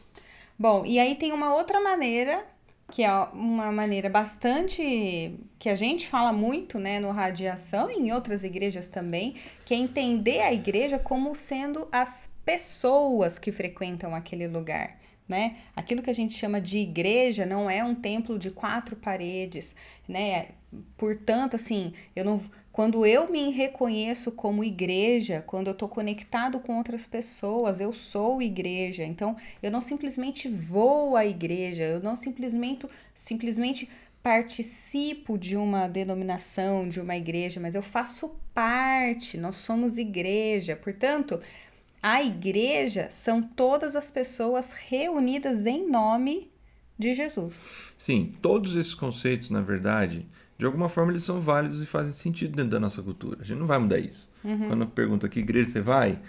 Bom, 0.58 0.86
e 0.86 1.00
aí 1.00 1.16
tem 1.16 1.34
uma 1.34 1.54
outra 1.54 1.82
maneira, 1.82 2.46
que 2.92 3.04
é 3.04 3.12
uma 3.34 3.72
maneira 3.72 4.10
bastante. 4.10 5.40
que 5.58 5.70
a 5.70 5.76
gente 5.76 6.08
fala 6.08 6.32
muito, 6.32 6.78
né, 6.78 7.00
no 7.00 7.12
Radiação 7.12 7.90
e 7.90 7.96
em 7.96 8.12
outras 8.12 8.44
igrejas 8.44 8.88
também, 8.88 9.36
que 9.66 9.74
é 9.74 9.78
entender 9.78 10.42
a 10.42 10.54
igreja 10.54 11.00
como 11.00 11.34
sendo 11.34 11.88
as 11.92 12.34
pessoas 12.46 13.40
que 13.40 13.52
frequentam 13.52 14.14
aquele 14.16 14.48
lugar. 14.48 15.00
Né? 15.28 15.58
Aquilo 15.76 16.04
que 16.04 16.10
a 16.12 16.14
gente 16.14 16.38
chama 16.38 16.62
de 16.62 16.78
igreja 16.78 17.48
não 17.48 17.68
é 17.68 17.84
um 17.84 17.96
templo 17.96 18.38
de 18.38 18.52
quatro 18.52 18.96
paredes, 18.96 19.76
né? 20.08 20.50
Portanto, 20.98 21.56
assim, 21.56 21.94
eu 22.16 22.26
não, 22.26 22.42
quando 22.72 23.06
eu 23.06 23.32
me 23.32 23.52
reconheço 23.52 24.32
como 24.32 24.64
igreja, 24.64 25.44
quando 25.46 25.68
eu 25.68 25.74
estou 25.74 25.88
conectado 25.88 26.60
com 26.60 26.78
outras 26.78 27.06
pessoas, 27.06 27.80
eu 27.80 27.94
sou 27.94 28.42
igreja. 28.42 29.04
Então, 29.04 29.36
eu 29.62 29.72
não 29.72 29.82
simplesmente 29.82 30.48
vou 30.48 31.16
à 31.16 31.26
igreja, 31.26 31.84
eu 31.84 32.00
não 32.02 32.16
simplesmente, 32.16 32.88
simplesmente 33.14 33.90
participo 34.22 35.38
de 35.38 35.56
uma 35.56 35.88
denominação, 35.88 36.90
de 36.90 37.00
uma 37.00 37.16
igreja, 37.16 37.60
mas 37.60 37.76
eu 37.76 37.84
faço 37.84 38.36
parte, 38.54 39.38
nós 39.38 39.58
somos 39.58 39.98
igreja. 39.98 40.76
Portanto, 40.76 41.40
a 42.02 42.24
igreja 42.24 43.08
são 43.10 43.42
todas 43.42 43.96
as 43.96 44.10
pessoas 44.10 44.74
reunidas 44.74 45.66
em 45.66 45.90
nome 45.90 46.52
de 46.98 47.14
Jesus. 47.14 47.72
Sim, 47.98 48.34
todos 48.42 48.76
esses 48.76 48.94
conceitos, 48.94 49.50
na 49.50 49.62
verdade, 49.62 50.28
de 50.58 50.66
alguma 50.66 50.88
forma 50.90 51.12
eles 51.12 51.24
são 51.24 51.40
válidos 51.42 51.82
e 51.82 51.86
fazem 51.86 52.14
sentido 52.14 52.56
dentro 52.56 52.72
da 52.72 52.80
nossa 52.80 53.02
cultura. 53.02 53.40
A 53.42 53.46
gente 53.46 53.58
não 53.60 53.68
vai 53.68 53.78
mudar 53.80 54.00
isso. 54.00 54.30
Quando 54.68 54.82
eu 54.82 54.88
pergunto 54.88 55.28
que 55.30 55.40
igreja 55.40 55.70
você 55.70 55.82
vai, 55.82 56.20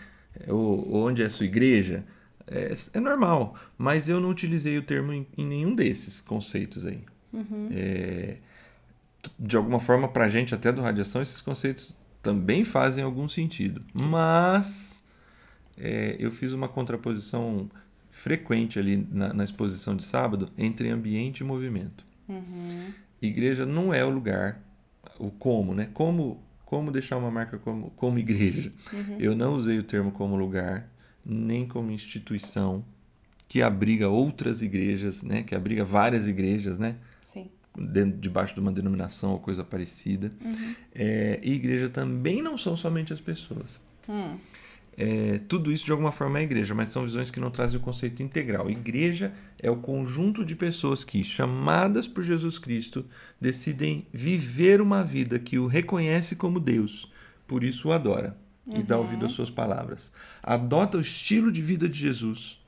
é, 0.41 0.53
ou, 0.53 0.89
ou 0.91 1.07
onde 1.09 1.23
é 1.23 1.27
a 1.27 1.31
sua 1.31 1.47
igreja, 1.47 2.03
é, 2.47 2.75
é 2.95 3.01
normal. 3.01 3.55
Mas 3.79 4.09
eu 4.09 4.21
não 4.21 4.29
utilizei 4.31 4.77
o 4.79 4.83
termo 4.83 5.13
em, 5.13 5.27
em 5.37 5.45
nenhum 5.47 5.75
desses 5.75 6.21
conceitos 6.21 6.85
aí. 6.87 7.01
É, 7.73 8.39
t- 9.23 9.31
de 9.39 9.57
alguma 9.57 9.79
forma, 9.81 10.09
pra 10.09 10.29
gente, 10.29 10.55
até 10.55 10.73
do 10.73 10.81
radiação, 10.83 11.21
esses 11.23 11.41
conceitos 11.41 11.97
também 12.23 12.65
fazem 12.65 13.05
algum 13.05 13.29
sentido. 13.29 13.81
Mas 13.95 15.05
é, 15.79 16.17
eu 16.19 16.33
fiz 16.33 16.53
uma 16.53 16.67
contraposição 16.69 17.71
frequente 18.11 18.79
ali 18.79 19.07
na, 19.13 19.33
na 19.35 19.45
exposição 19.45 19.95
de 19.95 20.05
sábado 20.05 20.49
entre 20.57 20.89
ambiente 20.89 21.41
e 21.41 21.45
movimento. 21.45 22.05
Igreja 23.27 23.67
não 23.67 23.93
é 23.93 24.05
o 24.05 24.11
lugar, 24.11 24.61
o 25.19 25.31
como, 25.31 25.75
né? 25.75 25.89
Como, 25.93 26.43
como 26.65 26.91
deixar 26.91 27.17
uma 27.17 27.31
marca 27.31 27.59
como, 27.59 27.91
como 27.91 28.19
igreja. 28.19 28.73
Eu 29.19 29.35
não 29.35 29.55
usei 29.55 29.79
o 29.79 29.83
termo 29.83 30.11
como 30.13 30.37
lugar, 30.37 30.89
nem 31.25 31.67
como 31.67 31.91
instituição 31.91 32.85
que 33.49 33.63
abriga 33.63 34.09
outras 34.09 34.63
igrejas, 34.63 35.23
né? 35.23 35.43
Que 35.43 35.55
abriga 35.55 35.85
várias 35.85 36.27
igrejas, 36.27 36.79
né? 36.79 36.97
Sim. 37.25 37.49
dentro, 37.77 38.19
debaixo 38.19 38.55
de 38.55 38.61
uma 38.61 38.73
denominação 38.73 39.33
ou 39.33 39.39
coisa 39.39 39.63
parecida. 39.65 40.31
É, 40.95 41.41
e 41.43 41.53
igreja 41.53 41.89
também 41.89 42.43
não 42.43 42.57
são 42.57 42.77
somente 42.77 43.13
as 43.13 43.21
pessoas. 43.21 43.81
Hum. 44.09 44.37
É, 44.99 45.41
tudo 45.47 45.71
isso 45.71 45.85
de 45.85 45.93
alguma 45.93 46.11
forma 46.11 46.39
é 46.39 46.43
igreja, 46.43 46.75
mas 46.75 46.89
são 46.89 47.05
visões 47.05 47.31
que 47.31 47.39
não 47.41 47.51
trazem 47.51 47.79
o 47.79 47.83
conceito 47.83 48.23
integral. 48.23 48.71
Igreja 48.71 49.33
é 49.61 49.71
o 49.71 49.77
conjunto 49.77 50.45
de 50.45 50.57
pessoas 50.57 51.05
que, 51.05 51.23
chamadas 51.23 52.07
por 52.09 52.23
Jesus 52.23 52.59
Cristo, 52.59 53.05
decidem 53.41 54.07
viver 54.13 54.81
uma 54.81 55.05
vida 55.05 55.39
que 55.39 55.59
o 55.59 55.67
reconhece 55.67 56.37
como 56.37 56.59
Deus, 56.59 57.13
por 57.47 57.63
isso 57.63 57.89
o 57.89 57.93
adora 57.93 58.37
e 58.67 58.83
dá 58.83 58.99
ouvido 58.99 59.27
às 59.27 59.33
suas 59.33 59.51
palavras. 59.51 60.11
Adota 60.43 60.99
o 60.99 61.01
estilo 61.01 61.53
de 61.53 61.63
vida 61.63 61.89
de 61.89 61.99
Jesus 62.01 62.59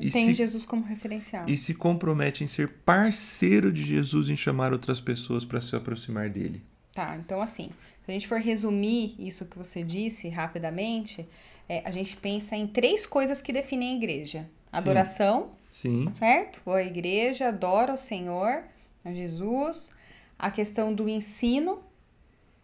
e, 0.00 0.10
Tem 0.10 0.26
se, 0.26 0.34
Jesus 0.34 0.64
como 0.64 0.84
referencial. 0.84 1.48
e 1.48 1.56
se 1.56 1.74
compromete 1.74 2.42
em 2.42 2.46
ser 2.46 2.68
parceiro 2.84 3.72
de 3.72 3.82
Jesus 3.82 4.28
em 4.28 4.36
chamar 4.36 4.72
outras 4.72 5.00
pessoas 5.00 5.44
para 5.44 5.60
se 5.60 5.76
aproximar 5.76 6.28
dele. 6.28 6.62
Tá, 6.92 7.16
então 7.16 7.40
assim, 7.40 7.70
se 8.04 8.10
a 8.10 8.12
gente 8.12 8.26
for 8.26 8.40
resumir 8.40 9.14
isso 9.18 9.44
que 9.44 9.56
você 9.56 9.82
disse 9.82 10.28
rapidamente, 10.28 11.26
é, 11.68 11.82
a 11.84 11.90
gente 11.90 12.16
pensa 12.16 12.56
em 12.56 12.66
três 12.66 13.04
coisas 13.04 13.42
que 13.42 13.52
definem 13.52 13.92
a 13.92 13.96
igreja: 13.96 14.48
adoração, 14.72 15.50
Sim, 15.70 16.10
certo? 16.14 16.62
A 16.70 16.82
igreja 16.82 17.48
adora 17.48 17.92
o 17.92 17.98
Senhor, 17.98 18.64
a 19.04 19.12
Jesus, 19.12 19.90
a 20.38 20.50
questão 20.50 20.94
do 20.94 21.08
ensino, 21.08 21.82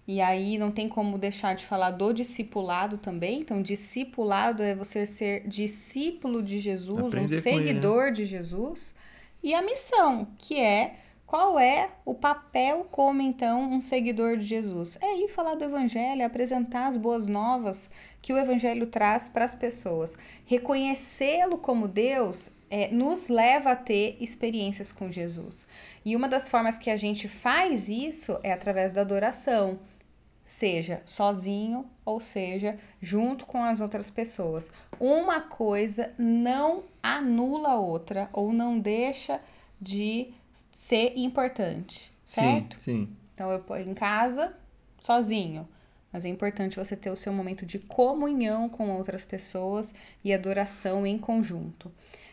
e 0.06 0.20
aí 0.20 0.58
não 0.58 0.70
tem 0.70 0.88
como 0.88 1.18
deixar 1.18 1.54
de 1.54 1.64
falar 1.64 1.90
do 1.90 2.12
discipulado 2.12 2.98
também. 2.98 3.40
Então, 3.40 3.62
discipulado 3.62 4.62
é 4.62 4.74
você 4.74 5.06
ser 5.06 5.46
discípulo 5.46 6.42
de 6.42 6.58
Jesus, 6.58 6.98
Aprender 6.98 7.38
um 7.38 7.42
com 7.42 7.48
ele, 7.48 7.58
né? 7.58 7.66
seguidor 7.66 8.12
de 8.12 8.24
Jesus, 8.24 8.94
e 9.42 9.54
a 9.54 9.60
missão, 9.60 10.28
que 10.38 10.58
é 10.58 10.96
qual 11.26 11.58
é 11.58 11.88
o 12.04 12.14
papel 12.14 12.86
como 12.90 13.22
então 13.22 13.62
um 13.72 13.80
seguidor 13.80 14.36
de 14.36 14.44
Jesus? 14.44 14.98
É 15.00 15.24
ir 15.24 15.28
falar 15.28 15.54
do 15.54 15.64
evangelho, 15.64 16.24
apresentar 16.24 16.86
as 16.86 16.96
boas 16.96 17.26
novas 17.26 17.88
que 18.20 18.32
o 18.32 18.38
evangelho 18.38 18.86
traz 18.86 19.26
para 19.26 19.44
as 19.44 19.54
pessoas. 19.54 20.16
Reconhecê-lo 20.44 21.58
como 21.58 21.88
Deus 21.88 22.52
é, 22.70 22.88
nos 22.88 23.28
leva 23.28 23.72
a 23.72 23.76
ter 23.76 24.16
experiências 24.20 24.92
com 24.92 25.10
Jesus. 25.10 25.66
E 26.04 26.14
uma 26.14 26.28
das 26.28 26.48
formas 26.48 26.76
que 26.76 26.90
a 26.90 26.96
gente 26.96 27.26
faz 27.26 27.88
isso 27.88 28.38
é 28.42 28.52
através 28.52 28.92
da 28.92 29.00
adoração, 29.00 29.78
seja 30.44 31.02
sozinho 31.06 31.86
ou 32.04 32.20
seja 32.20 32.78
junto 33.00 33.46
com 33.46 33.64
as 33.64 33.80
outras 33.80 34.10
pessoas. 34.10 34.72
Uma 35.00 35.40
coisa 35.40 36.12
não 36.18 36.84
anula 37.02 37.70
a 37.70 37.80
outra 37.80 38.28
ou 38.32 38.52
não 38.52 38.78
deixa 38.78 39.40
de 39.80 40.34
ser 40.74 41.12
importante, 41.16 42.12
certo? 42.24 42.76
sim, 42.80 43.06
sim. 43.06 43.16
Então 43.32 43.50
eu 43.50 43.64
em 43.78 43.94
casa 43.94 44.54
sozinho, 45.00 45.66
mas 46.12 46.24
é 46.24 46.28
importante 46.28 46.76
você 46.76 46.96
ter 46.96 47.10
o 47.10 47.16
seu 47.16 47.32
momento 47.32 47.64
de 47.64 47.78
comunhão 47.78 48.68
com 48.68 48.90
outras 48.90 49.24
pessoas 49.24 49.94
e 50.22 50.34
adoração 50.34 51.06
em 51.06 51.16
conjunto. 51.16 51.90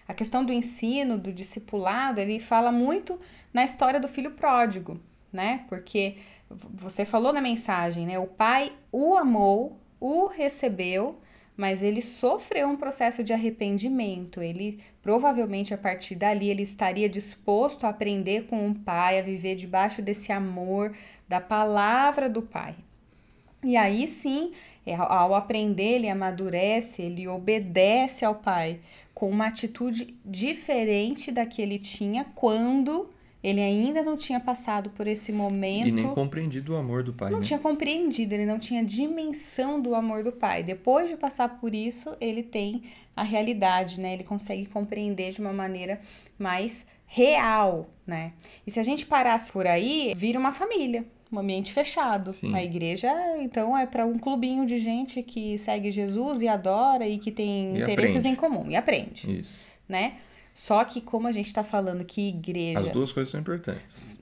A 0.08 0.14
questão 0.14 0.44
do 0.44 0.52
ensino, 0.52 1.18
do 1.18 1.32
discipulado, 1.32 2.20
ele 2.20 2.40
fala 2.40 2.72
muito 2.72 3.20
na 3.54 3.64
história 3.64 4.00
do 4.00 4.08
filho 4.08 4.32
pródigo, 4.32 5.00
né? 5.32 5.66
Porque 5.70 6.18
você 6.50 7.06
falou 7.06 7.32
na 7.32 7.42
mensagem, 7.42 8.06
né? 8.06 8.20
O 8.20 8.28
pai 8.28 8.74
o 8.92 9.16
amou, 9.16 9.80
o 10.00 10.26
recebeu, 10.28 11.22
mas 11.56 11.84
ele 11.84 12.02
sofreu 12.02 12.68
um 12.68 12.76
processo 12.76 13.24
de 13.24 13.34
arrependimento. 13.34 14.42
Ele 14.42 14.80
provavelmente 15.02 15.74
a 15.74 15.78
partir 15.78 16.16
dali 16.16 16.50
ele 16.50 16.64
estaria 16.64 17.10
disposto 17.10 17.86
a 17.86 17.90
aprender 17.90 18.46
com 18.46 18.70
o 18.70 18.76
pai, 18.76 19.20
a 19.20 19.22
viver 19.22 19.56
debaixo 19.56 20.02
desse 20.02 20.32
amor 20.32 20.96
da 21.28 21.40
palavra 21.42 22.30
do 22.30 22.42
pai. 22.42 22.76
E 23.64 23.78
aí 23.78 24.08
sim, 24.08 24.52
é, 24.86 24.96
ao 24.96 25.36
aprender, 25.36 25.96
ele 25.96 26.10
amadurece, 26.10 27.04
ele 27.04 27.28
obedece 27.28 28.26
ao 28.26 28.36
pai 28.36 28.80
com 29.14 29.30
uma 29.30 29.48
atitude 29.48 30.18
diferente 30.26 31.32
da 31.32 31.46
que 31.46 31.62
ele 31.62 31.78
tinha 31.78 32.26
quando 32.34 33.10
ele 33.44 33.60
ainda 33.60 34.04
não 34.04 34.16
tinha 34.16 34.40
passado 34.40 34.92
por 34.92 35.08
esse 35.08 35.32
momento. 35.32 35.88
E 35.88 35.92
nem 35.92 36.08
compreendido 36.14 36.74
o 36.74 36.76
amor 36.76 37.04
do 37.04 37.12
pai. 37.14 37.32
Não 37.32 37.40
né? 37.40 37.46
tinha 37.46 37.60
compreendido, 37.60 38.36
ele 38.36 38.46
não 38.46 38.60
tinha 38.60 38.84
dimensão 38.84 39.82
do 39.82 39.96
amor 39.96 40.24
do 40.24 40.32
pai. 40.32 40.62
Depois 40.64 41.10
de 41.10 41.18
passar 41.18 41.60
por 41.60 41.74
isso, 41.74 42.16
ele 42.22 42.44
tem 42.44 42.84
a 43.16 43.24
realidade, 43.24 44.00
né? 44.00 44.14
Ele 44.14 44.24
consegue 44.24 44.66
compreender 44.68 45.32
de 45.32 45.42
uma 45.42 45.52
maneira 45.52 46.00
mais 46.38 46.88
real, 47.06 47.90
né? 48.06 48.34
E 48.66 48.72
se 48.72 48.80
a 48.80 48.84
gente 48.84 49.06
parasse 49.06 49.52
por 49.52 49.66
aí, 49.66 50.14
vira 50.16 50.40
uma 50.40 50.52
família, 50.52 51.04
um 51.32 51.40
ambiente 51.40 51.74
fechado. 51.74 52.32
Sim. 52.32 52.54
A 52.56 52.64
igreja, 52.64 53.12
então, 53.40 53.78
é 53.78 53.86
para 53.86 54.06
um 54.06 54.18
clubinho 54.18 54.66
de 54.66 54.78
gente 54.78 55.24
que 55.24 55.58
segue 55.58 55.92
Jesus 55.92 56.42
e 56.42 56.48
adora 56.48 57.08
e 57.08 57.18
que 57.18 57.32
tem 57.32 57.76
E 57.76 57.82
interesses 57.82 58.18
aprende. 58.18 58.28
em 58.30 58.36
comum 58.36 58.70
e 58.70 58.76
aprende, 58.76 59.40
Isso. 59.42 59.56
né? 59.90 60.14
Só 60.54 60.84
que 60.84 61.00
como 61.02 61.28
a 61.28 61.32
gente 61.32 61.48
está 61.48 61.64
falando 61.64 62.04
que 62.04 62.28
igreja 62.30 62.80
As 62.80 62.90
duas 62.90 63.12
coisas 63.12 63.32
são 63.32 63.40
importantes. 63.40 64.20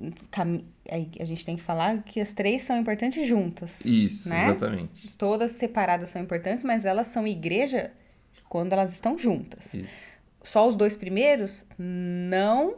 aí 0.90 1.10
a 1.20 1.26
gente 1.26 1.44
tem 1.44 1.56
que 1.56 1.62
falar 1.62 2.04
que 2.04 2.20
as 2.20 2.32
três 2.34 2.62
são 2.62 2.78
importantes 2.78 3.28
juntas. 3.28 3.84
Isso, 3.84 4.30
né? 4.30 4.46
exatamente. 4.46 5.10
Todas 5.18 5.52
separadas 5.52 6.10
são 6.10 6.22
importantes, 6.22 6.64
mas 6.64 6.86
elas 6.86 7.08
são 7.08 7.26
igreja 7.26 7.92
quando 8.48 8.74
elas 8.74 8.92
estão 8.94 9.18
juntas. 9.18 9.74
Isso. 9.74 9.98
Só 10.44 10.68
os 10.68 10.76
dois 10.76 10.96
primeiros 10.96 11.66
não 11.78 12.78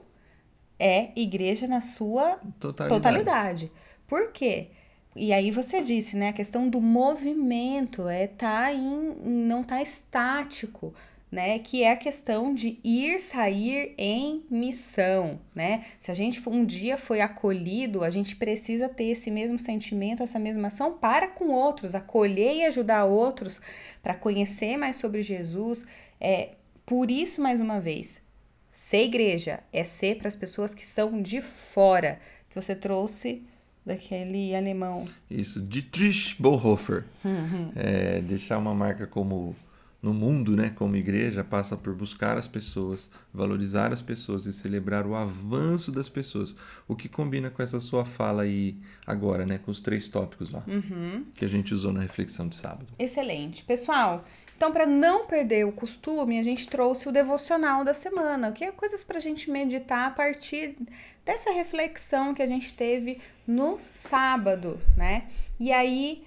é 0.79 1.11
igreja 1.15 1.67
na 1.67 1.81
sua 1.81 2.39
Totalidade. 2.59 2.89
totalidade. 2.89 3.71
Por 4.07 4.31
quê? 4.31 4.69
E 5.15 5.33
aí 5.33 5.51
você 5.51 5.81
disse, 5.81 6.15
né, 6.15 6.29
a 6.29 6.33
questão 6.33 6.69
do 6.69 6.79
movimento 6.81 8.07
é 8.07 8.27
tá 8.27 8.73
em 8.73 9.13
não 9.23 9.61
tá 9.63 9.81
estático, 9.81 10.93
né, 11.31 11.59
que 11.59 11.81
é 11.81 11.91
a 11.91 11.95
questão 11.95 12.53
de 12.53 12.77
ir 12.83 13.19
sair 13.19 13.93
em 13.97 14.43
missão, 14.49 15.39
né? 15.55 15.85
Se 15.99 16.11
a 16.11 16.13
gente 16.13 16.41
um 16.49 16.65
dia 16.65 16.97
foi 16.97 17.21
acolhido, 17.21 18.03
a 18.03 18.09
gente 18.09 18.35
precisa 18.35 18.89
ter 18.89 19.05
esse 19.05 19.31
mesmo 19.31 19.57
sentimento, 19.57 20.21
essa 20.21 20.37
mesma 20.37 20.67
ação 20.67 20.97
para 20.97 21.29
com 21.29 21.47
outros, 21.47 21.95
acolher 21.95 22.57
e 22.57 22.65
ajudar 22.65 23.05
outros 23.05 23.61
para 24.03 24.13
conhecer 24.13 24.75
mais 24.75 24.97
sobre 24.97 25.21
Jesus. 25.21 25.85
É 26.19 26.55
por 26.85 27.09
isso 27.09 27.41
mais 27.41 27.61
uma 27.61 27.79
vez, 27.79 28.23
ser 28.69 29.03
igreja 29.03 29.61
é 29.71 29.85
ser 29.85 30.17
para 30.17 30.27
as 30.27 30.35
pessoas 30.35 30.73
que 30.73 30.85
são 30.85 31.21
de 31.21 31.39
fora, 31.39 32.19
que 32.49 32.55
você 32.55 32.75
trouxe 32.75 33.43
daquele 33.85 34.53
alemão. 34.53 35.05
Isso, 35.29 35.61
Dietrich 35.61 36.35
Bonhoeffer. 36.37 37.05
Uhum. 37.23 37.71
É, 37.75 38.21
deixar 38.21 38.57
uma 38.57 38.75
marca 38.75 39.07
como 39.07 39.55
no 40.01 40.13
mundo, 40.13 40.55
né, 40.55 40.71
como 40.71 40.95
igreja, 40.95 41.43
passa 41.43 41.77
por 41.77 41.93
buscar 41.93 42.35
as 42.37 42.47
pessoas, 42.47 43.11
valorizar 43.31 43.93
as 43.93 44.01
pessoas 44.01 44.45
e 44.47 44.53
celebrar 44.53 45.05
o 45.05 45.15
avanço 45.15 45.91
das 45.91 46.09
pessoas. 46.09 46.55
O 46.87 46.95
que 46.95 47.07
combina 47.07 47.49
com 47.51 47.61
essa 47.61 47.79
sua 47.79 48.03
fala 48.03 48.41
aí 48.43 48.75
agora, 49.05 49.45
né, 49.45 49.59
com 49.59 49.69
os 49.69 49.79
três 49.79 50.07
tópicos 50.07 50.49
lá 50.49 50.63
Uhum. 50.67 51.25
que 51.35 51.45
a 51.45 51.47
gente 51.47 51.73
usou 51.73 51.93
na 51.93 51.99
reflexão 52.01 52.47
de 52.47 52.55
sábado. 52.55 52.87
Excelente. 52.97 53.63
Pessoal, 53.63 54.25
então 54.57 54.71
para 54.71 54.87
não 54.87 55.27
perder 55.27 55.65
o 55.67 55.71
costume, 55.71 56.39
a 56.39 56.43
gente 56.43 56.67
trouxe 56.67 57.07
o 57.07 57.11
devocional 57.11 57.83
da 57.83 57.93
semana, 57.93 58.51
que 58.51 58.63
é 58.63 58.71
coisas 58.71 59.03
para 59.03 59.17
a 59.19 59.21
gente 59.21 59.51
meditar 59.51 60.07
a 60.07 60.11
partir 60.11 60.75
dessa 61.23 61.51
reflexão 61.51 62.33
que 62.33 62.41
a 62.41 62.47
gente 62.47 62.73
teve 62.73 63.19
no 63.45 63.77
sábado, 63.93 64.79
né? 64.97 65.27
E 65.59 65.71
aí, 65.71 66.23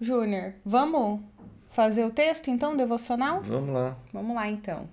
Júnior, 0.00 0.54
vamos 0.64 1.20
fazer 1.78 2.04
o 2.04 2.10
texto 2.10 2.50
então, 2.50 2.76
devocional? 2.76 3.40
Vamos 3.40 3.72
lá. 3.72 3.96
Vamos 4.12 4.34
lá 4.34 4.50
então. 4.50 4.88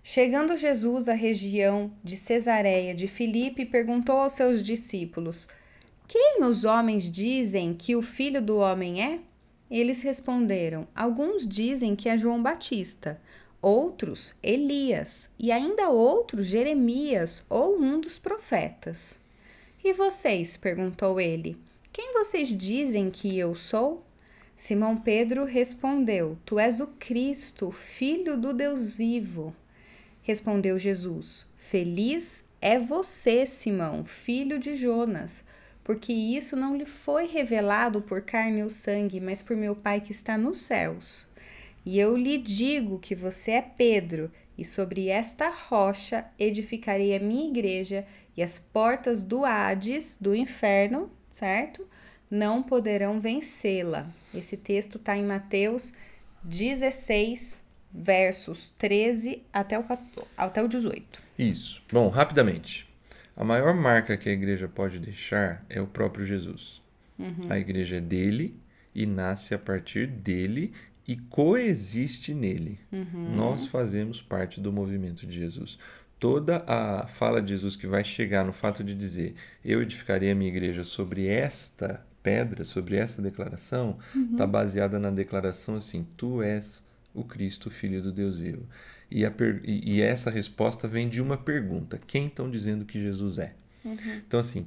Chegando 0.00 0.56
Jesus 0.56 1.08
à 1.08 1.12
região 1.12 1.90
de 2.04 2.16
Cesareia 2.16 2.94
de 2.94 3.08
Filipe, 3.08 3.66
perguntou 3.66 4.18
aos 4.18 4.34
seus 4.34 4.62
discípulos: 4.62 5.48
Quem 6.06 6.44
os 6.44 6.64
homens 6.64 7.10
dizem 7.10 7.74
que 7.74 7.96
o 7.96 8.00
filho 8.00 8.40
do 8.40 8.58
homem 8.58 9.02
é? 9.02 9.18
Eles 9.68 10.02
responderam: 10.02 10.86
Alguns 10.94 11.48
dizem 11.48 11.96
que 11.96 12.08
é 12.08 12.16
João 12.16 12.40
Batista, 12.40 13.20
outros 13.60 14.34
Elias, 14.40 15.30
e 15.36 15.50
ainda 15.50 15.88
outros 15.88 16.46
Jeremias 16.46 17.42
ou 17.50 17.76
um 17.76 17.98
dos 17.98 18.20
profetas. 18.20 19.18
E 19.82 19.92
vocês? 19.94 20.56
perguntou 20.56 21.20
ele: 21.20 21.56
Quem 21.92 22.12
vocês 22.12 22.56
dizem 22.56 23.10
que 23.10 23.36
eu 23.36 23.52
sou? 23.56 24.04
Simão 24.60 24.94
Pedro 24.94 25.46
respondeu: 25.46 26.36
Tu 26.44 26.58
és 26.58 26.80
o 26.80 26.88
Cristo, 26.98 27.70
filho 27.72 28.36
do 28.36 28.52
Deus 28.52 28.94
vivo. 28.94 29.56
Respondeu 30.20 30.78
Jesus: 30.78 31.46
Feliz 31.56 32.44
é 32.60 32.78
você, 32.78 33.46
Simão, 33.46 34.04
filho 34.04 34.58
de 34.58 34.74
Jonas, 34.74 35.42
porque 35.82 36.12
isso 36.12 36.56
não 36.56 36.76
lhe 36.76 36.84
foi 36.84 37.26
revelado 37.26 38.02
por 38.02 38.20
carne 38.20 38.62
ou 38.62 38.68
sangue, 38.68 39.18
mas 39.18 39.40
por 39.40 39.56
meu 39.56 39.74
Pai 39.74 39.98
que 39.98 40.12
está 40.12 40.36
nos 40.36 40.58
céus. 40.58 41.26
E 41.82 41.98
eu 41.98 42.14
lhe 42.14 42.36
digo 42.36 42.98
que 42.98 43.14
você 43.14 43.52
é 43.52 43.62
Pedro, 43.62 44.30
e 44.58 44.64
sobre 44.64 45.08
esta 45.08 45.48
rocha 45.48 46.26
edificarei 46.38 47.16
a 47.16 47.18
minha 47.18 47.48
igreja, 47.48 48.06
e 48.36 48.42
as 48.42 48.58
portas 48.58 49.22
do 49.22 49.42
Hades, 49.42 50.18
do 50.20 50.34
inferno, 50.34 51.10
certo? 51.32 51.88
Não 52.30 52.62
poderão 52.62 53.18
vencê-la. 53.18 54.08
Esse 54.32 54.56
texto 54.56 54.96
está 54.96 55.16
em 55.16 55.24
Mateus 55.24 55.94
16, 56.44 57.62
versos 57.92 58.70
13 58.70 59.42
até 59.52 59.78
o, 59.78 59.82
14 59.82 60.28
até 60.36 60.62
o 60.62 60.68
18. 60.68 61.22
Isso. 61.38 61.82
Bom, 61.92 62.08
rapidamente. 62.08 62.88
A 63.36 63.44
maior 63.44 63.74
marca 63.74 64.16
que 64.16 64.28
a 64.28 64.32
igreja 64.32 64.68
pode 64.68 64.98
deixar 64.98 65.64
é 65.68 65.80
o 65.80 65.86
próprio 65.86 66.24
Jesus. 66.24 66.80
A 67.48 67.58
igreja 67.58 67.96
é 67.96 68.00
dele 68.00 68.58
e 68.94 69.04
nasce 69.04 69.54
a 69.54 69.58
partir 69.58 70.06
dele 70.06 70.72
e 71.06 71.16
coexiste 71.16 72.32
nele. 72.32 72.78
Nós 73.34 73.66
fazemos 73.66 74.22
parte 74.22 74.60
do 74.60 74.72
movimento 74.72 75.26
de 75.26 75.36
Jesus. 75.36 75.78
Toda 76.18 76.64
a 76.66 77.06
fala 77.06 77.40
de 77.40 77.52
Jesus 77.54 77.76
que 77.76 77.86
vai 77.86 78.04
chegar 78.04 78.44
no 78.44 78.52
fato 78.52 78.84
de 78.84 78.94
dizer: 78.94 79.34
Eu 79.64 79.82
edificarei 79.82 80.30
a 80.30 80.34
minha 80.34 80.50
igreja 80.50 80.84
sobre 80.84 81.26
esta 81.26 82.04
pedra, 82.22 82.64
sobre 82.64 82.96
esta 82.96 83.20
declaração, 83.22 83.98
está 84.32 84.46
baseada 84.46 84.98
na 84.98 85.10
declaração 85.10 85.76
assim: 85.76 86.06
Tu 86.16 86.42
és 86.42 86.84
o 87.14 87.24
Cristo, 87.24 87.70
filho 87.70 88.02
do 88.02 88.12
Deus 88.12 88.38
vivo. 88.38 88.66
E, 89.10 89.28
per- 89.30 89.60
e- 89.64 90.00
essa 90.00 90.30
resposta 90.30 90.86
vem 90.86 91.08
de 91.08 91.20
uma 91.20 91.36
pergunta: 91.36 91.98
Quem 92.06 92.26
estão 92.26 92.50
dizendo 92.50 92.84
que 92.84 93.00
Jesus 93.00 93.38
é? 93.38 93.54
Então, 94.26 94.38
assim, 94.38 94.66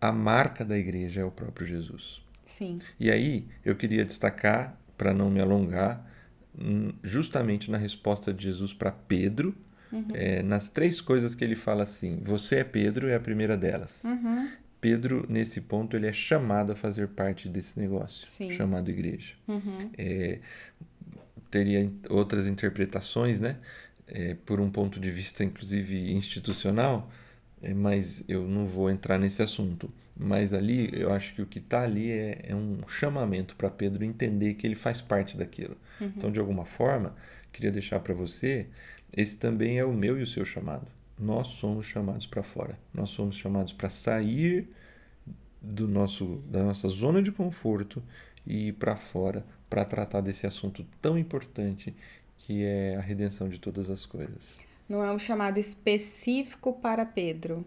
a 0.00 0.12
marca 0.12 0.64
da 0.64 0.76
igreja 0.76 1.20
é 1.20 1.24
o 1.24 1.30
próprio 1.30 1.66
Jesus. 1.66 2.22
Sim. 2.44 2.76
E 2.98 3.10
aí 3.10 3.46
eu 3.64 3.74
queria 3.76 4.04
destacar, 4.04 4.78
para 4.96 5.12
não 5.14 5.30
me 5.30 5.40
alongar, 5.40 6.04
justamente 7.02 7.70
na 7.70 7.78
resposta 7.78 8.32
de 8.32 8.44
Jesus 8.44 8.72
para 8.72 8.90
Pedro, 8.90 9.54
é, 10.12 10.42
nas 10.42 10.68
três 10.68 11.00
coisas 11.00 11.34
que 11.34 11.42
ele 11.44 11.56
fala 11.56 11.82
assim: 11.84 12.20
Você 12.22 12.56
é 12.56 12.64
Pedro, 12.64 13.08
é 13.08 13.14
a 13.14 13.20
primeira 13.20 13.56
delas. 13.56 14.04
Uhum. 14.04 14.50
Pedro, 14.80 15.26
nesse 15.28 15.62
ponto, 15.62 15.96
ele 15.96 16.06
é 16.06 16.12
chamado 16.12 16.72
a 16.72 16.76
fazer 16.76 17.08
parte 17.08 17.48
desse 17.48 17.78
negócio, 17.78 18.26
Sim. 18.26 18.50
chamado 18.50 18.90
igreja. 18.90 19.34
Uhum. 19.46 19.90
É, 19.96 20.38
teria 21.50 21.90
outras 22.08 22.46
interpretações, 22.46 23.40
né? 23.40 23.56
É, 24.06 24.36
por 24.46 24.60
um 24.60 24.70
ponto 24.70 24.98
de 24.98 25.10
vista, 25.10 25.44
inclusive, 25.44 26.12
institucional, 26.12 27.10
é, 27.60 27.74
mas 27.74 28.24
eu 28.28 28.46
não 28.46 28.64
vou 28.64 28.90
entrar 28.90 29.18
nesse 29.18 29.42
assunto. 29.42 29.88
Mas 30.16 30.52
ali, 30.52 30.90
eu 30.92 31.12
acho 31.12 31.34
que 31.34 31.42
o 31.42 31.46
que 31.46 31.58
está 31.58 31.82
ali 31.82 32.10
é, 32.10 32.40
é 32.48 32.54
um 32.54 32.80
chamamento 32.88 33.54
para 33.56 33.70
Pedro 33.70 34.04
entender 34.04 34.54
que 34.54 34.66
ele 34.66 34.74
faz 34.74 35.00
parte 35.00 35.36
daquilo. 35.36 35.76
Então, 36.00 36.30
de 36.30 36.38
alguma 36.38 36.64
forma, 36.64 37.14
queria 37.52 37.70
deixar 37.70 38.00
para 38.00 38.14
você, 38.14 38.66
esse 39.16 39.36
também 39.36 39.78
é 39.78 39.84
o 39.84 39.92
meu 39.92 40.18
e 40.18 40.22
o 40.22 40.26
seu 40.26 40.44
chamado. 40.44 40.86
Nós 41.18 41.48
somos 41.48 41.86
chamados 41.86 42.26
para 42.26 42.42
fora. 42.42 42.78
Nós 42.94 43.10
somos 43.10 43.36
chamados 43.36 43.72
para 43.72 43.90
sair 43.90 44.68
do 45.60 45.88
nosso 45.88 46.36
da 46.48 46.62
nossa 46.62 46.86
zona 46.88 47.20
de 47.20 47.32
conforto 47.32 48.02
e 48.46 48.68
ir 48.68 48.72
para 48.74 48.96
fora 48.96 49.44
para 49.68 49.84
tratar 49.84 50.20
desse 50.20 50.46
assunto 50.46 50.86
tão 51.02 51.18
importante 51.18 51.94
que 52.36 52.64
é 52.64 52.96
a 52.96 53.00
redenção 53.00 53.48
de 53.48 53.58
todas 53.58 53.90
as 53.90 54.06
coisas. 54.06 54.54
Não 54.88 55.02
é 55.02 55.12
um 55.12 55.18
chamado 55.18 55.58
específico 55.58 56.72
para 56.72 57.04
Pedro. 57.04 57.64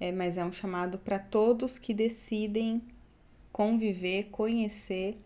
é, 0.00 0.12
mas 0.12 0.36
é 0.36 0.44
um 0.44 0.52
chamado 0.52 0.98
para 0.98 1.18
todos 1.18 1.78
que 1.78 1.94
decidem 1.94 2.82
conviver, 3.52 4.24
conhecer 4.24 5.16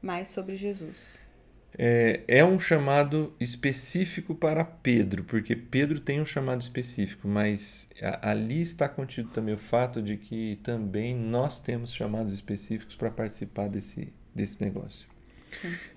mais 0.00 0.28
sobre 0.28 0.56
Jesus. 0.56 1.19
É, 1.78 2.20
é 2.26 2.44
um 2.44 2.58
chamado 2.58 3.34
específico 3.38 4.34
para 4.34 4.64
Pedro, 4.64 5.24
porque 5.24 5.54
Pedro 5.54 6.00
tem 6.00 6.20
um 6.20 6.26
chamado 6.26 6.60
específico, 6.60 7.28
mas 7.28 7.88
ali 8.22 8.60
está 8.60 8.88
contido 8.88 9.28
também 9.30 9.54
o 9.54 9.58
fato 9.58 10.02
de 10.02 10.16
que 10.16 10.58
também 10.62 11.14
nós 11.14 11.60
temos 11.60 11.92
chamados 11.92 12.32
específicos 12.34 12.94
para 12.94 13.10
participar 13.10 13.68
desse, 13.68 14.12
desse 14.34 14.60
negócio. 14.62 15.08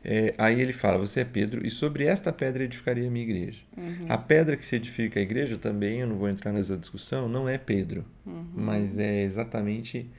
É, 0.03 0.33
aí 0.37 0.59
ele 0.59 0.73
fala: 0.73 0.97
Você 0.97 1.21
é 1.21 1.25
Pedro, 1.25 1.65
e 1.65 1.69
sobre 1.69 2.05
esta 2.05 2.31
pedra 2.33 2.63
edificaria 2.63 3.07
a 3.07 3.11
minha 3.11 3.25
igreja. 3.25 3.59
Uhum. 3.77 4.05
A 4.09 4.17
pedra 4.17 4.57
que 4.57 4.65
se 4.65 4.75
edifica 4.75 5.19
a 5.19 5.23
igreja 5.23 5.57
também, 5.57 5.99
eu 5.99 6.07
não 6.07 6.17
vou 6.17 6.29
entrar 6.29 6.51
nessa 6.51 6.77
discussão, 6.77 7.29
não 7.29 7.47
é 7.47 7.57
Pedro, 7.57 8.05
uhum. 8.25 8.45
mas 8.53 8.97
é 8.97 9.21
exatamente 9.21 10.09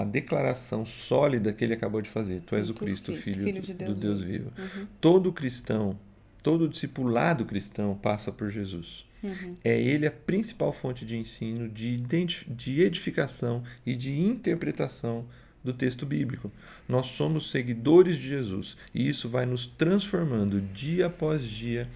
a 0.00 0.04
declaração 0.04 0.86
sólida 0.86 1.52
que 1.52 1.62
ele 1.62 1.74
acabou 1.74 2.00
de 2.00 2.08
fazer. 2.08 2.40
Tu 2.46 2.56
és 2.56 2.70
o 2.70 2.74
Cristo, 2.74 3.12
Cristo 3.12 3.24
filho, 3.24 3.42
filho 3.42 3.60
de 3.60 3.74
Deus 3.74 3.94
do 3.94 4.00
Deus 4.00 4.22
vivo. 4.22 4.52
Uhum. 4.58 4.86
Todo 5.00 5.32
cristão, 5.32 5.98
todo 6.42 6.68
discipulado 6.68 7.44
cristão 7.44 7.94
passa 7.94 8.32
por 8.32 8.50
Jesus. 8.50 9.06
Uhum. 9.22 9.56
É 9.62 9.78
ele 9.80 10.06
a 10.06 10.10
principal 10.10 10.72
fonte 10.72 11.04
de 11.04 11.16
ensino, 11.16 11.68
de, 11.68 11.96
de 11.96 12.80
edificação 12.80 13.62
e 13.84 13.94
de 13.94 14.18
interpretação 14.18 15.26
do 15.62 15.72
texto 15.72 16.06
bíblico. 16.06 16.50
Nós 16.88 17.06
somos 17.06 17.50
seguidores 17.50 18.16
de 18.16 18.28
Jesus 18.28 18.76
e 18.94 19.08
isso 19.08 19.28
vai 19.28 19.44
nos 19.44 19.66
transformando 19.66 20.60
dia 20.60 21.06
após 21.06 21.42
dia 21.42 21.88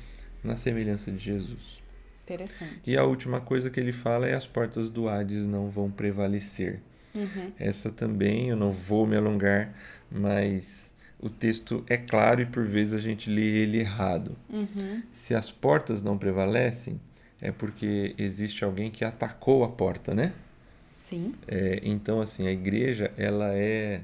na 0.44 0.56
semelhança 0.56 1.10
de 1.10 1.18
Jesus. 1.18 1.80
Interessante. 2.22 2.80
E 2.86 2.96
a 2.96 3.04
última 3.04 3.40
coisa 3.40 3.70
que 3.70 3.80
ele 3.80 3.92
fala 3.92 4.28
é 4.28 4.34
as 4.34 4.46
portas 4.46 4.90
do 4.90 5.08
Hades 5.08 5.46
não 5.46 5.70
vão 5.70 5.90
prevalecer. 5.90 6.80
Uhum. 7.16 7.52
Essa 7.58 7.90
também 7.90 8.48
eu 8.48 8.56
não 8.56 8.70
vou 8.70 9.06
me 9.06 9.16
alongar, 9.16 9.74
mas 10.10 10.94
o 11.18 11.28
texto 11.30 11.84
é 11.88 11.96
claro 11.96 12.42
e 12.42 12.46
por 12.46 12.64
vezes 12.64 12.94
a 12.94 13.00
gente 13.00 13.30
lê 13.30 13.62
ele 13.62 13.78
errado. 13.78 14.36
Uhum. 14.48 15.02
Se 15.10 15.34
as 15.34 15.50
portas 15.50 16.02
não 16.02 16.18
prevalecem, 16.18 17.00
é 17.40 17.50
porque 17.50 18.14
existe 18.18 18.64
alguém 18.64 18.90
que 18.90 19.04
atacou 19.04 19.64
a 19.64 19.68
porta, 19.68 20.14
né? 20.14 20.32
Sim. 20.98 21.34
É, 21.46 21.80
então, 21.82 22.20
assim, 22.20 22.46
a 22.46 22.50
igreja, 22.50 23.12
ela 23.16 23.54
é. 23.54 24.02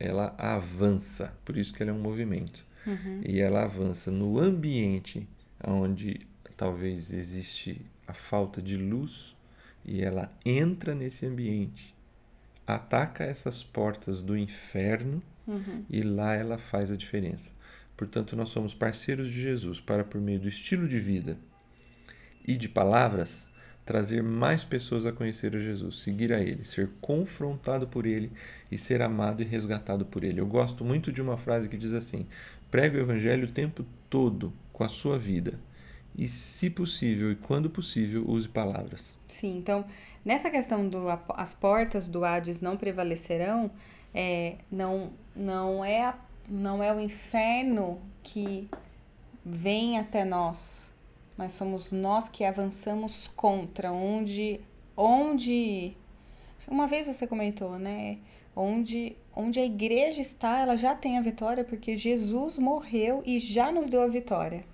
Ela 0.00 0.32
avança, 0.38 1.36
por 1.44 1.56
isso 1.56 1.74
que 1.74 1.82
ela 1.82 1.90
é 1.90 1.94
um 1.94 2.00
movimento. 2.00 2.64
Uhum. 2.86 3.20
E 3.26 3.40
ela 3.40 3.64
avança 3.64 4.12
no 4.12 4.38
ambiente 4.38 5.28
onde 5.66 6.20
talvez 6.56 7.12
existe 7.12 7.84
a 8.06 8.14
falta 8.14 8.62
de 8.62 8.76
luz 8.76 9.34
e 9.84 10.00
ela 10.00 10.28
entra 10.46 10.94
nesse 10.94 11.26
ambiente 11.26 11.97
ataca 12.74 13.24
essas 13.24 13.62
portas 13.62 14.20
do 14.20 14.36
inferno 14.36 15.22
uhum. 15.46 15.84
e 15.88 16.02
lá 16.02 16.34
ela 16.34 16.58
faz 16.58 16.90
a 16.90 16.96
diferença. 16.96 17.52
Portanto, 17.96 18.36
nós 18.36 18.50
somos 18.50 18.74
parceiros 18.74 19.28
de 19.28 19.40
Jesus 19.40 19.80
para, 19.80 20.04
por 20.04 20.20
meio 20.20 20.38
do 20.38 20.48
estilo 20.48 20.86
de 20.86 21.00
vida 21.00 21.38
e 22.46 22.56
de 22.56 22.68
palavras, 22.68 23.50
trazer 23.84 24.22
mais 24.22 24.62
pessoas 24.64 25.06
a 25.06 25.12
conhecer 25.12 25.56
a 25.56 25.58
Jesus, 25.58 26.00
seguir 26.00 26.32
a 26.32 26.40
Ele, 26.40 26.64
ser 26.64 26.90
confrontado 27.00 27.88
por 27.88 28.04
Ele 28.04 28.30
e 28.70 28.76
ser 28.76 29.00
amado 29.00 29.42
e 29.42 29.46
resgatado 29.46 30.04
por 30.04 30.22
Ele. 30.22 30.40
Eu 30.40 30.46
gosto 30.46 30.84
muito 30.84 31.10
de 31.10 31.22
uma 31.22 31.38
frase 31.38 31.68
que 31.68 31.76
diz 31.76 31.92
assim: 31.92 32.26
pregue 32.70 32.98
o 32.98 33.00
Evangelho 33.00 33.48
o 33.48 33.50
tempo 33.50 33.84
todo 34.10 34.52
com 34.72 34.84
a 34.84 34.88
sua 34.88 35.18
vida 35.18 35.58
e, 36.18 36.26
se 36.26 36.68
possível 36.68 37.30
e 37.30 37.36
quando 37.36 37.70
possível, 37.70 38.28
use 38.28 38.48
palavras. 38.48 39.16
Sim, 39.28 39.56
então, 39.56 39.84
nessa 40.24 40.50
questão 40.50 40.88
do 40.88 41.06
as 41.28 41.54
portas 41.54 42.08
do 42.08 42.24
Hades 42.24 42.60
não 42.60 42.76
prevalecerão, 42.76 43.70
é, 44.12 44.56
não, 44.68 45.12
não, 45.36 45.84
é 45.84 46.12
não 46.48 46.82
é 46.82 46.92
o 46.92 46.98
inferno 46.98 48.00
que 48.20 48.68
vem 49.44 49.96
até 49.96 50.24
nós, 50.24 50.92
mas 51.36 51.52
somos 51.52 51.92
nós 51.92 52.28
que 52.28 52.44
avançamos 52.44 53.28
contra, 53.36 53.92
onde, 53.92 54.60
onde 54.96 55.96
uma 56.66 56.88
vez 56.88 57.06
você 57.06 57.28
comentou, 57.28 57.78
né? 57.78 58.18
Onde, 58.56 59.14
onde 59.36 59.60
a 59.60 59.64
igreja 59.64 60.20
está, 60.20 60.58
ela 60.58 60.74
já 60.74 60.96
tem 60.96 61.16
a 61.16 61.20
vitória, 61.20 61.62
porque 61.62 61.96
Jesus 61.96 62.58
morreu 62.58 63.22
e 63.24 63.38
já 63.38 63.70
nos 63.70 63.88
deu 63.88 64.02
a 64.02 64.08
vitória. 64.08 64.64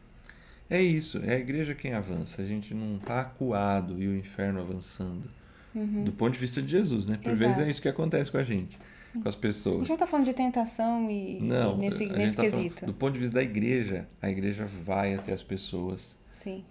É 0.69 0.81
isso, 0.83 1.19
é 1.25 1.35
a 1.35 1.39
igreja 1.39 1.75
quem 1.75 1.93
avança. 1.93 2.41
A 2.41 2.45
gente 2.45 2.73
não 2.75 2.97
está 2.97 3.21
acuado 3.21 4.03
e 4.03 4.09
o 4.09 4.17
inferno 4.17 4.61
avançando. 4.61 5.31
Uhum. 5.75 6.05
Do 6.05 6.13
ponto 6.13 6.33
de 6.33 6.39
vista 6.39 6.63
de 6.63 6.71
Jesus, 6.71 7.05
né? 7.05 7.17
Por 7.17 7.33
Exato. 7.33 7.39
vezes 7.39 7.67
é 7.67 7.71
isso 7.71 7.83
que 7.83 7.89
acontece 7.89 8.31
com 8.31 8.39
a 8.39 8.45
gente, 8.45 8.79
com 9.21 9.29
as 9.29 9.35
pessoas. 9.35 9.77
A 9.77 9.79
gente 9.81 9.89
não 9.89 9.95
está 9.97 10.07
falando 10.07 10.27
de 10.27 10.35
tentação 10.35 11.11
e 11.11 11.41
não, 11.41 11.77
nesse, 11.77 12.07
nesse 12.07 12.37
tá 12.37 12.43
quesito. 12.43 12.81
Falando, 12.81 12.95
do 12.95 12.99
ponto 12.99 13.13
de 13.15 13.19
vista 13.19 13.35
da 13.35 13.43
igreja, 13.43 14.09
a 14.23 14.31
igreja 14.31 14.67
vai 14.67 15.15
até 15.15 15.33
as 15.33 15.43
pessoas 15.43 16.17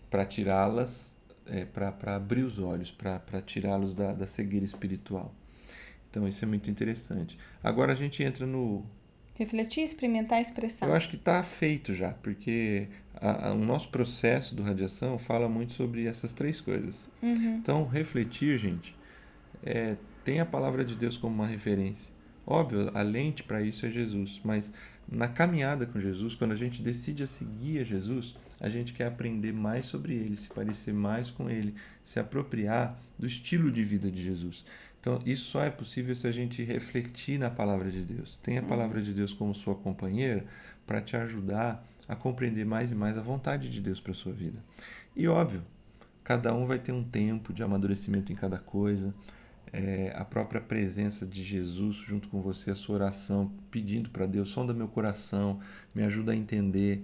para 0.09 0.25
tirá-las, 0.25 1.15
é, 1.47 1.65
para 1.65 2.15
abrir 2.15 2.43
os 2.43 2.59
olhos, 2.59 2.91
para 2.91 3.41
tirá-los 3.41 3.93
da, 3.93 4.13
da 4.13 4.25
cegueira 4.25 4.65
espiritual. 4.65 5.33
Então 6.09 6.27
isso 6.27 6.45
é 6.45 6.47
muito 6.47 6.69
interessante. 6.69 7.37
Agora 7.61 7.91
a 7.91 7.95
gente 7.95 8.23
entra 8.23 8.45
no, 8.45 8.85
Refletir, 9.35 9.83
experimentar, 9.83 10.41
expressar. 10.41 10.87
Eu 10.87 10.93
acho 10.93 11.09
que 11.09 11.15
está 11.15 11.41
feito 11.41 11.93
já, 11.93 12.11
porque 12.11 12.87
a, 13.15 13.49
a, 13.49 13.53
o 13.53 13.57
nosso 13.57 13.89
processo 13.89 14.53
do 14.53 14.61
radiação 14.61 15.17
fala 15.17 15.49
muito 15.49 15.73
sobre 15.73 16.05
essas 16.05 16.33
três 16.33 16.61
coisas. 16.61 17.09
Uhum. 17.21 17.55
Então, 17.55 17.85
refletir, 17.87 18.57
gente, 18.59 18.95
é, 19.63 19.97
tem 20.23 20.39
a 20.39 20.45
palavra 20.45 20.85
de 20.85 20.95
Deus 20.95 21.17
como 21.17 21.33
uma 21.33 21.47
referência. 21.47 22.11
Óbvio, 22.45 22.91
a 22.93 23.01
lente 23.01 23.43
para 23.43 23.61
isso 23.61 23.85
é 23.85 23.89
Jesus, 23.89 24.41
mas 24.43 24.71
na 25.09 25.27
caminhada 25.27 25.85
com 25.85 25.99
Jesus, 25.99 26.35
quando 26.35 26.51
a 26.51 26.57
gente 26.57 26.81
decide 26.81 27.23
a 27.23 27.27
seguir 27.27 27.79
a 27.79 27.83
Jesus, 27.83 28.35
a 28.59 28.69
gente 28.69 28.93
quer 28.93 29.07
aprender 29.07 29.51
mais 29.51 29.85
sobre 29.85 30.13
ele, 30.13 30.37
se 30.37 30.49
parecer 30.49 30.93
mais 30.93 31.29
com 31.29 31.49
ele, 31.49 31.73
se 32.03 32.19
apropriar 32.19 32.99
do 33.17 33.27
estilo 33.27 33.71
de 33.71 33.83
vida 33.83 34.09
de 34.09 34.23
Jesus. 34.23 34.63
Então, 35.03 35.19
isso 35.25 35.51
só 35.51 35.61
é 35.61 35.69
possível 35.69 36.15
se 36.15 36.25
a 36.25 36.31
gente 36.31 36.63
refletir 36.63 37.37
na 37.37 37.49
palavra 37.49 37.91
de 37.91 38.05
Deus. 38.05 38.39
Tem 38.41 38.57
a 38.57 38.61
uhum. 38.61 38.67
palavra 38.69 39.01
de 39.01 39.13
Deus 39.13 39.33
como 39.33 39.53
sua 39.53 39.75
companheira 39.75 40.45
para 40.87 41.01
te 41.01 41.17
ajudar 41.17 41.83
a 42.07 42.15
compreender 42.15 42.65
mais 42.65 42.89
e 42.93 42.95
mais 42.95 43.17
a 43.17 43.21
vontade 43.21 43.69
de 43.69 43.81
Deus 43.81 43.99
para 43.99 44.13
sua 44.13 44.31
vida. 44.31 44.63
E 45.13 45.27
óbvio, 45.27 45.61
cada 46.23 46.53
um 46.53 46.65
vai 46.65 46.79
ter 46.79 46.93
um 46.93 47.03
tempo 47.03 47.51
de 47.51 47.61
amadurecimento 47.61 48.31
em 48.31 48.35
cada 48.35 48.57
coisa. 48.57 49.13
É, 49.73 50.13
a 50.15 50.23
própria 50.23 50.61
presença 50.61 51.25
de 51.25 51.43
Jesus 51.43 51.97
junto 51.97 52.29
com 52.29 52.39
você, 52.39 52.71
a 52.71 52.75
sua 52.75 52.95
oração, 52.95 53.51
pedindo 53.69 54.09
para 54.09 54.25
Deus, 54.25 54.51
sonda 54.51 54.73
meu 54.73 54.87
coração, 54.87 55.59
me 55.93 56.03
ajuda 56.03 56.31
a 56.31 56.35
entender. 56.35 57.03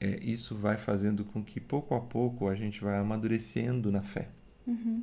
É, 0.00 0.18
isso 0.20 0.56
vai 0.56 0.76
fazendo 0.78 1.24
com 1.24 1.44
que 1.44 1.60
pouco 1.60 1.94
a 1.94 2.00
pouco 2.00 2.48
a 2.48 2.56
gente 2.56 2.82
vai 2.82 2.98
amadurecendo 2.98 3.92
na 3.92 4.02
fé. 4.02 4.30
Uhum. 4.66 5.02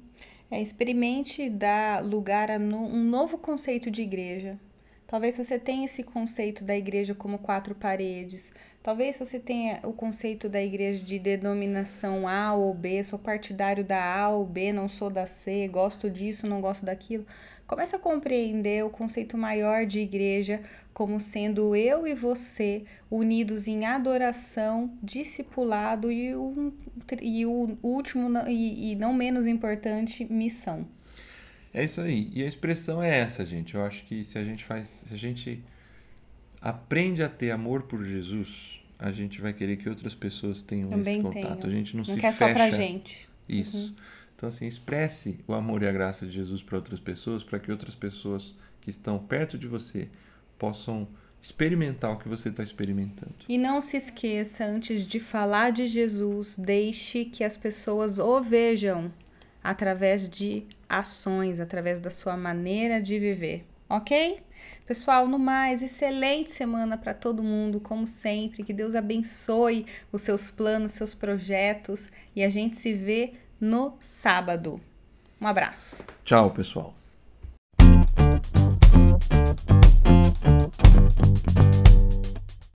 É, 0.51 0.61
experimente 0.61 1.49
dar 1.49 2.03
lugar 2.03 2.51
a 2.51 2.59
no, 2.59 2.77
um 2.77 3.03
novo 3.03 3.37
conceito 3.37 3.89
de 3.89 4.01
igreja. 4.01 4.59
Talvez 5.07 5.37
você 5.37 5.59
tenha 5.59 5.85
esse 5.85 6.01
conceito 6.01 6.63
da 6.63 6.75
igreja 6.75 7.13
como 7.13 7.37
quatro 7.37 7.75
paredes. 7.75 8.53
Talvez 8.81 9.17
você 9.17 9.39
tenha 9.39 9.79
o 9.83 9.93
conceito 9.93 10.49
da 10.49 10.61
igreja 10.61 11.03
de 11.03 11.17
denominação 11.17 12.27
A 12.27 12.53
ou 12.53 12.73
B, 12.73 13.03
sou 13.03 13.17
partidário 13.19 13.83
da 13.83 14.03
A 14.03 14.29
ou 14.29 14.45
B, 14.45 14.73
não 14.73 14.89
sou 14.89 15.09
da 15.09 15.25
C, 15.25 15.67
gosto 15.67 16.09
disso, 16.09 16.47
não 16.47 16.59
gosto 16.59 16.85
daquilo. 16.85 17.25
Comece 17.65 17.95
a 17.95 17.99
compreender 17.99 18.83
o 18.83 18.89
conceito 18.89 19.37
maior 19.37 19.85
de 19.85 19.99
igreja 19.99 20.61
como 20.93 21.19
sendo 21.19 21.75
eu 21.75 22.05
e 22.05 22.13
você 22.13 22.83
unidos 23.09 23.67
em 23.67 23.85
adoração, 23.85 24.91
discipulado 25.01 26.11
e, 26.11 26.35
um, 26.35 26.73
e 27.21 27.45
o 27.45 27.77
último 27.81 28.29
e, 28.47 28.91
e 28.91 28.95
não 28.95 29.13
menos 29.13 29.47
importante, 29.47 30.25
missão. 30.25 30.85
É 31.73 31.83
isso 31.83 32.01
aí. 32.01 32.29
E 32.33 32.43
a 32.43 32.47
expressão 32.47 33.01
é 33.01 33.19
essa, 33.19 33.45
gente. 33.45 33.75
Eu 33.75 33.83
acho 33.83 34.05
que 34.05 34.23
se 34.23 34.37
a 34.37 34.43
gente 34.43 34.63
faz, 34.63 34.87
se 34.87 35.13
a 35.13 35.17
gente 35.17 35.63
aprende 36.61 37.23
a 37.23 37.29
ter 37.29 37.51
amor 37.51 37.83
por 37.83 38.03
Jesus, 38.05 38.79
a 38.99 39.11
gente 39.11 39.41
vai 39.41 39.51
querer 39.53 39.77
que 39.77 39.89
outras 39.89 40.13
pessoas 40.13 40.61
tenham 40.61 40.89
Também 40.89 41.15
esse 41.15 41.23
contato. 41.23 41.61
Tenho. 41.61 41.73
A 41.73 41.77
gente 41.77 41.95
não, 41.95 42.03
não 42.03 42.05
se 42.05 42.15
quer 42.19 42.31
fecha. 42.31 42.47
só 42.47 42.53
pra 42.53 42.69
gente. 42.69 43.27
Isso. 43.49 43.87
Uhum. 43.87 43.95
Então, 44.35 44.49
assim, 44.49 44.67
expresse 44.67 45.39
o 45.47 45.53
amor 45.53 45.81
e 45.83 45.87
a 45.87 45.91
graça 45.91 46.25
de 46.25 46.31
Jesus 46.31 46.61
para 46.61 46.75
outras 46.77 46.99
pessoas, 46.99 47.43
para 47.43 47.59
que 47.59 47.71
outras 47.71 47.95
pessoas 47.95 48.53
que 48.81 48.89
estão 48.89 49.17
perto 49.17 49.57
de 49.57 49.67
você 49.67 50.09
possam 50.57 51.07
experimentar 51.41 52.11
o 52.11 52.17
que 52.17 52.27
você 52.29 52.49
está 52.49 52.63
experimentando. 52.63 53.33
E 53.49 53.57
não 53.57 53.81
se 53.81 53.97
esqueça, 53.97 54.65
antes 54.65 55.05
de 55.05 55.19
falar 55.19 55.71
de 55.71 55.87
Jesus, 55.87 56.57
deixe 56.57 57.25
que 57.25 57.43
as 57.43 57.57
pessoas 57.57 58.19
o 58.19 58.41
vejam 58.41 59.11
através 59.63 60.27
de 60.29 60.65
ações, 60.99 61.59
através 61.59 61.99
da 61.99 62.09
sua 62.09 62.37
maneira 62.37 63.01
de 63.01 63.19
viver, 63.19 63.65
ok? 63.89 64.39
Pessoal, 64.85 65.27
no 65.27 65.39
mais, 65.39 65.81
excelente 65.81 66.51
semana 66.51 66.97
para 66.97 67.13
todo 67.13 67.41
mundo, 67.41 67.79
como 67.79 68.05
sempre. 68.05 68.63
Que 68.63 68.73
Deus 68.73 68.95
abençoe 68.95 69.85
os 70.11 70.21
seus 70.21 70.51
planos, 70.51 70.91
seus 70.91 71.13
projetos 71.13 72.11
e 72.35 72.43
a 72.43 72.49
gente 72.49 72.77
se 72.77 72.93
vê 72.93 73.33
no 73.59 73.93
sábado. 74.01 74.81
Um 75.39 75.47
abraço. 75.47 76.05
Tchau, 76.25 76.51
pessoal. 76.51 76.93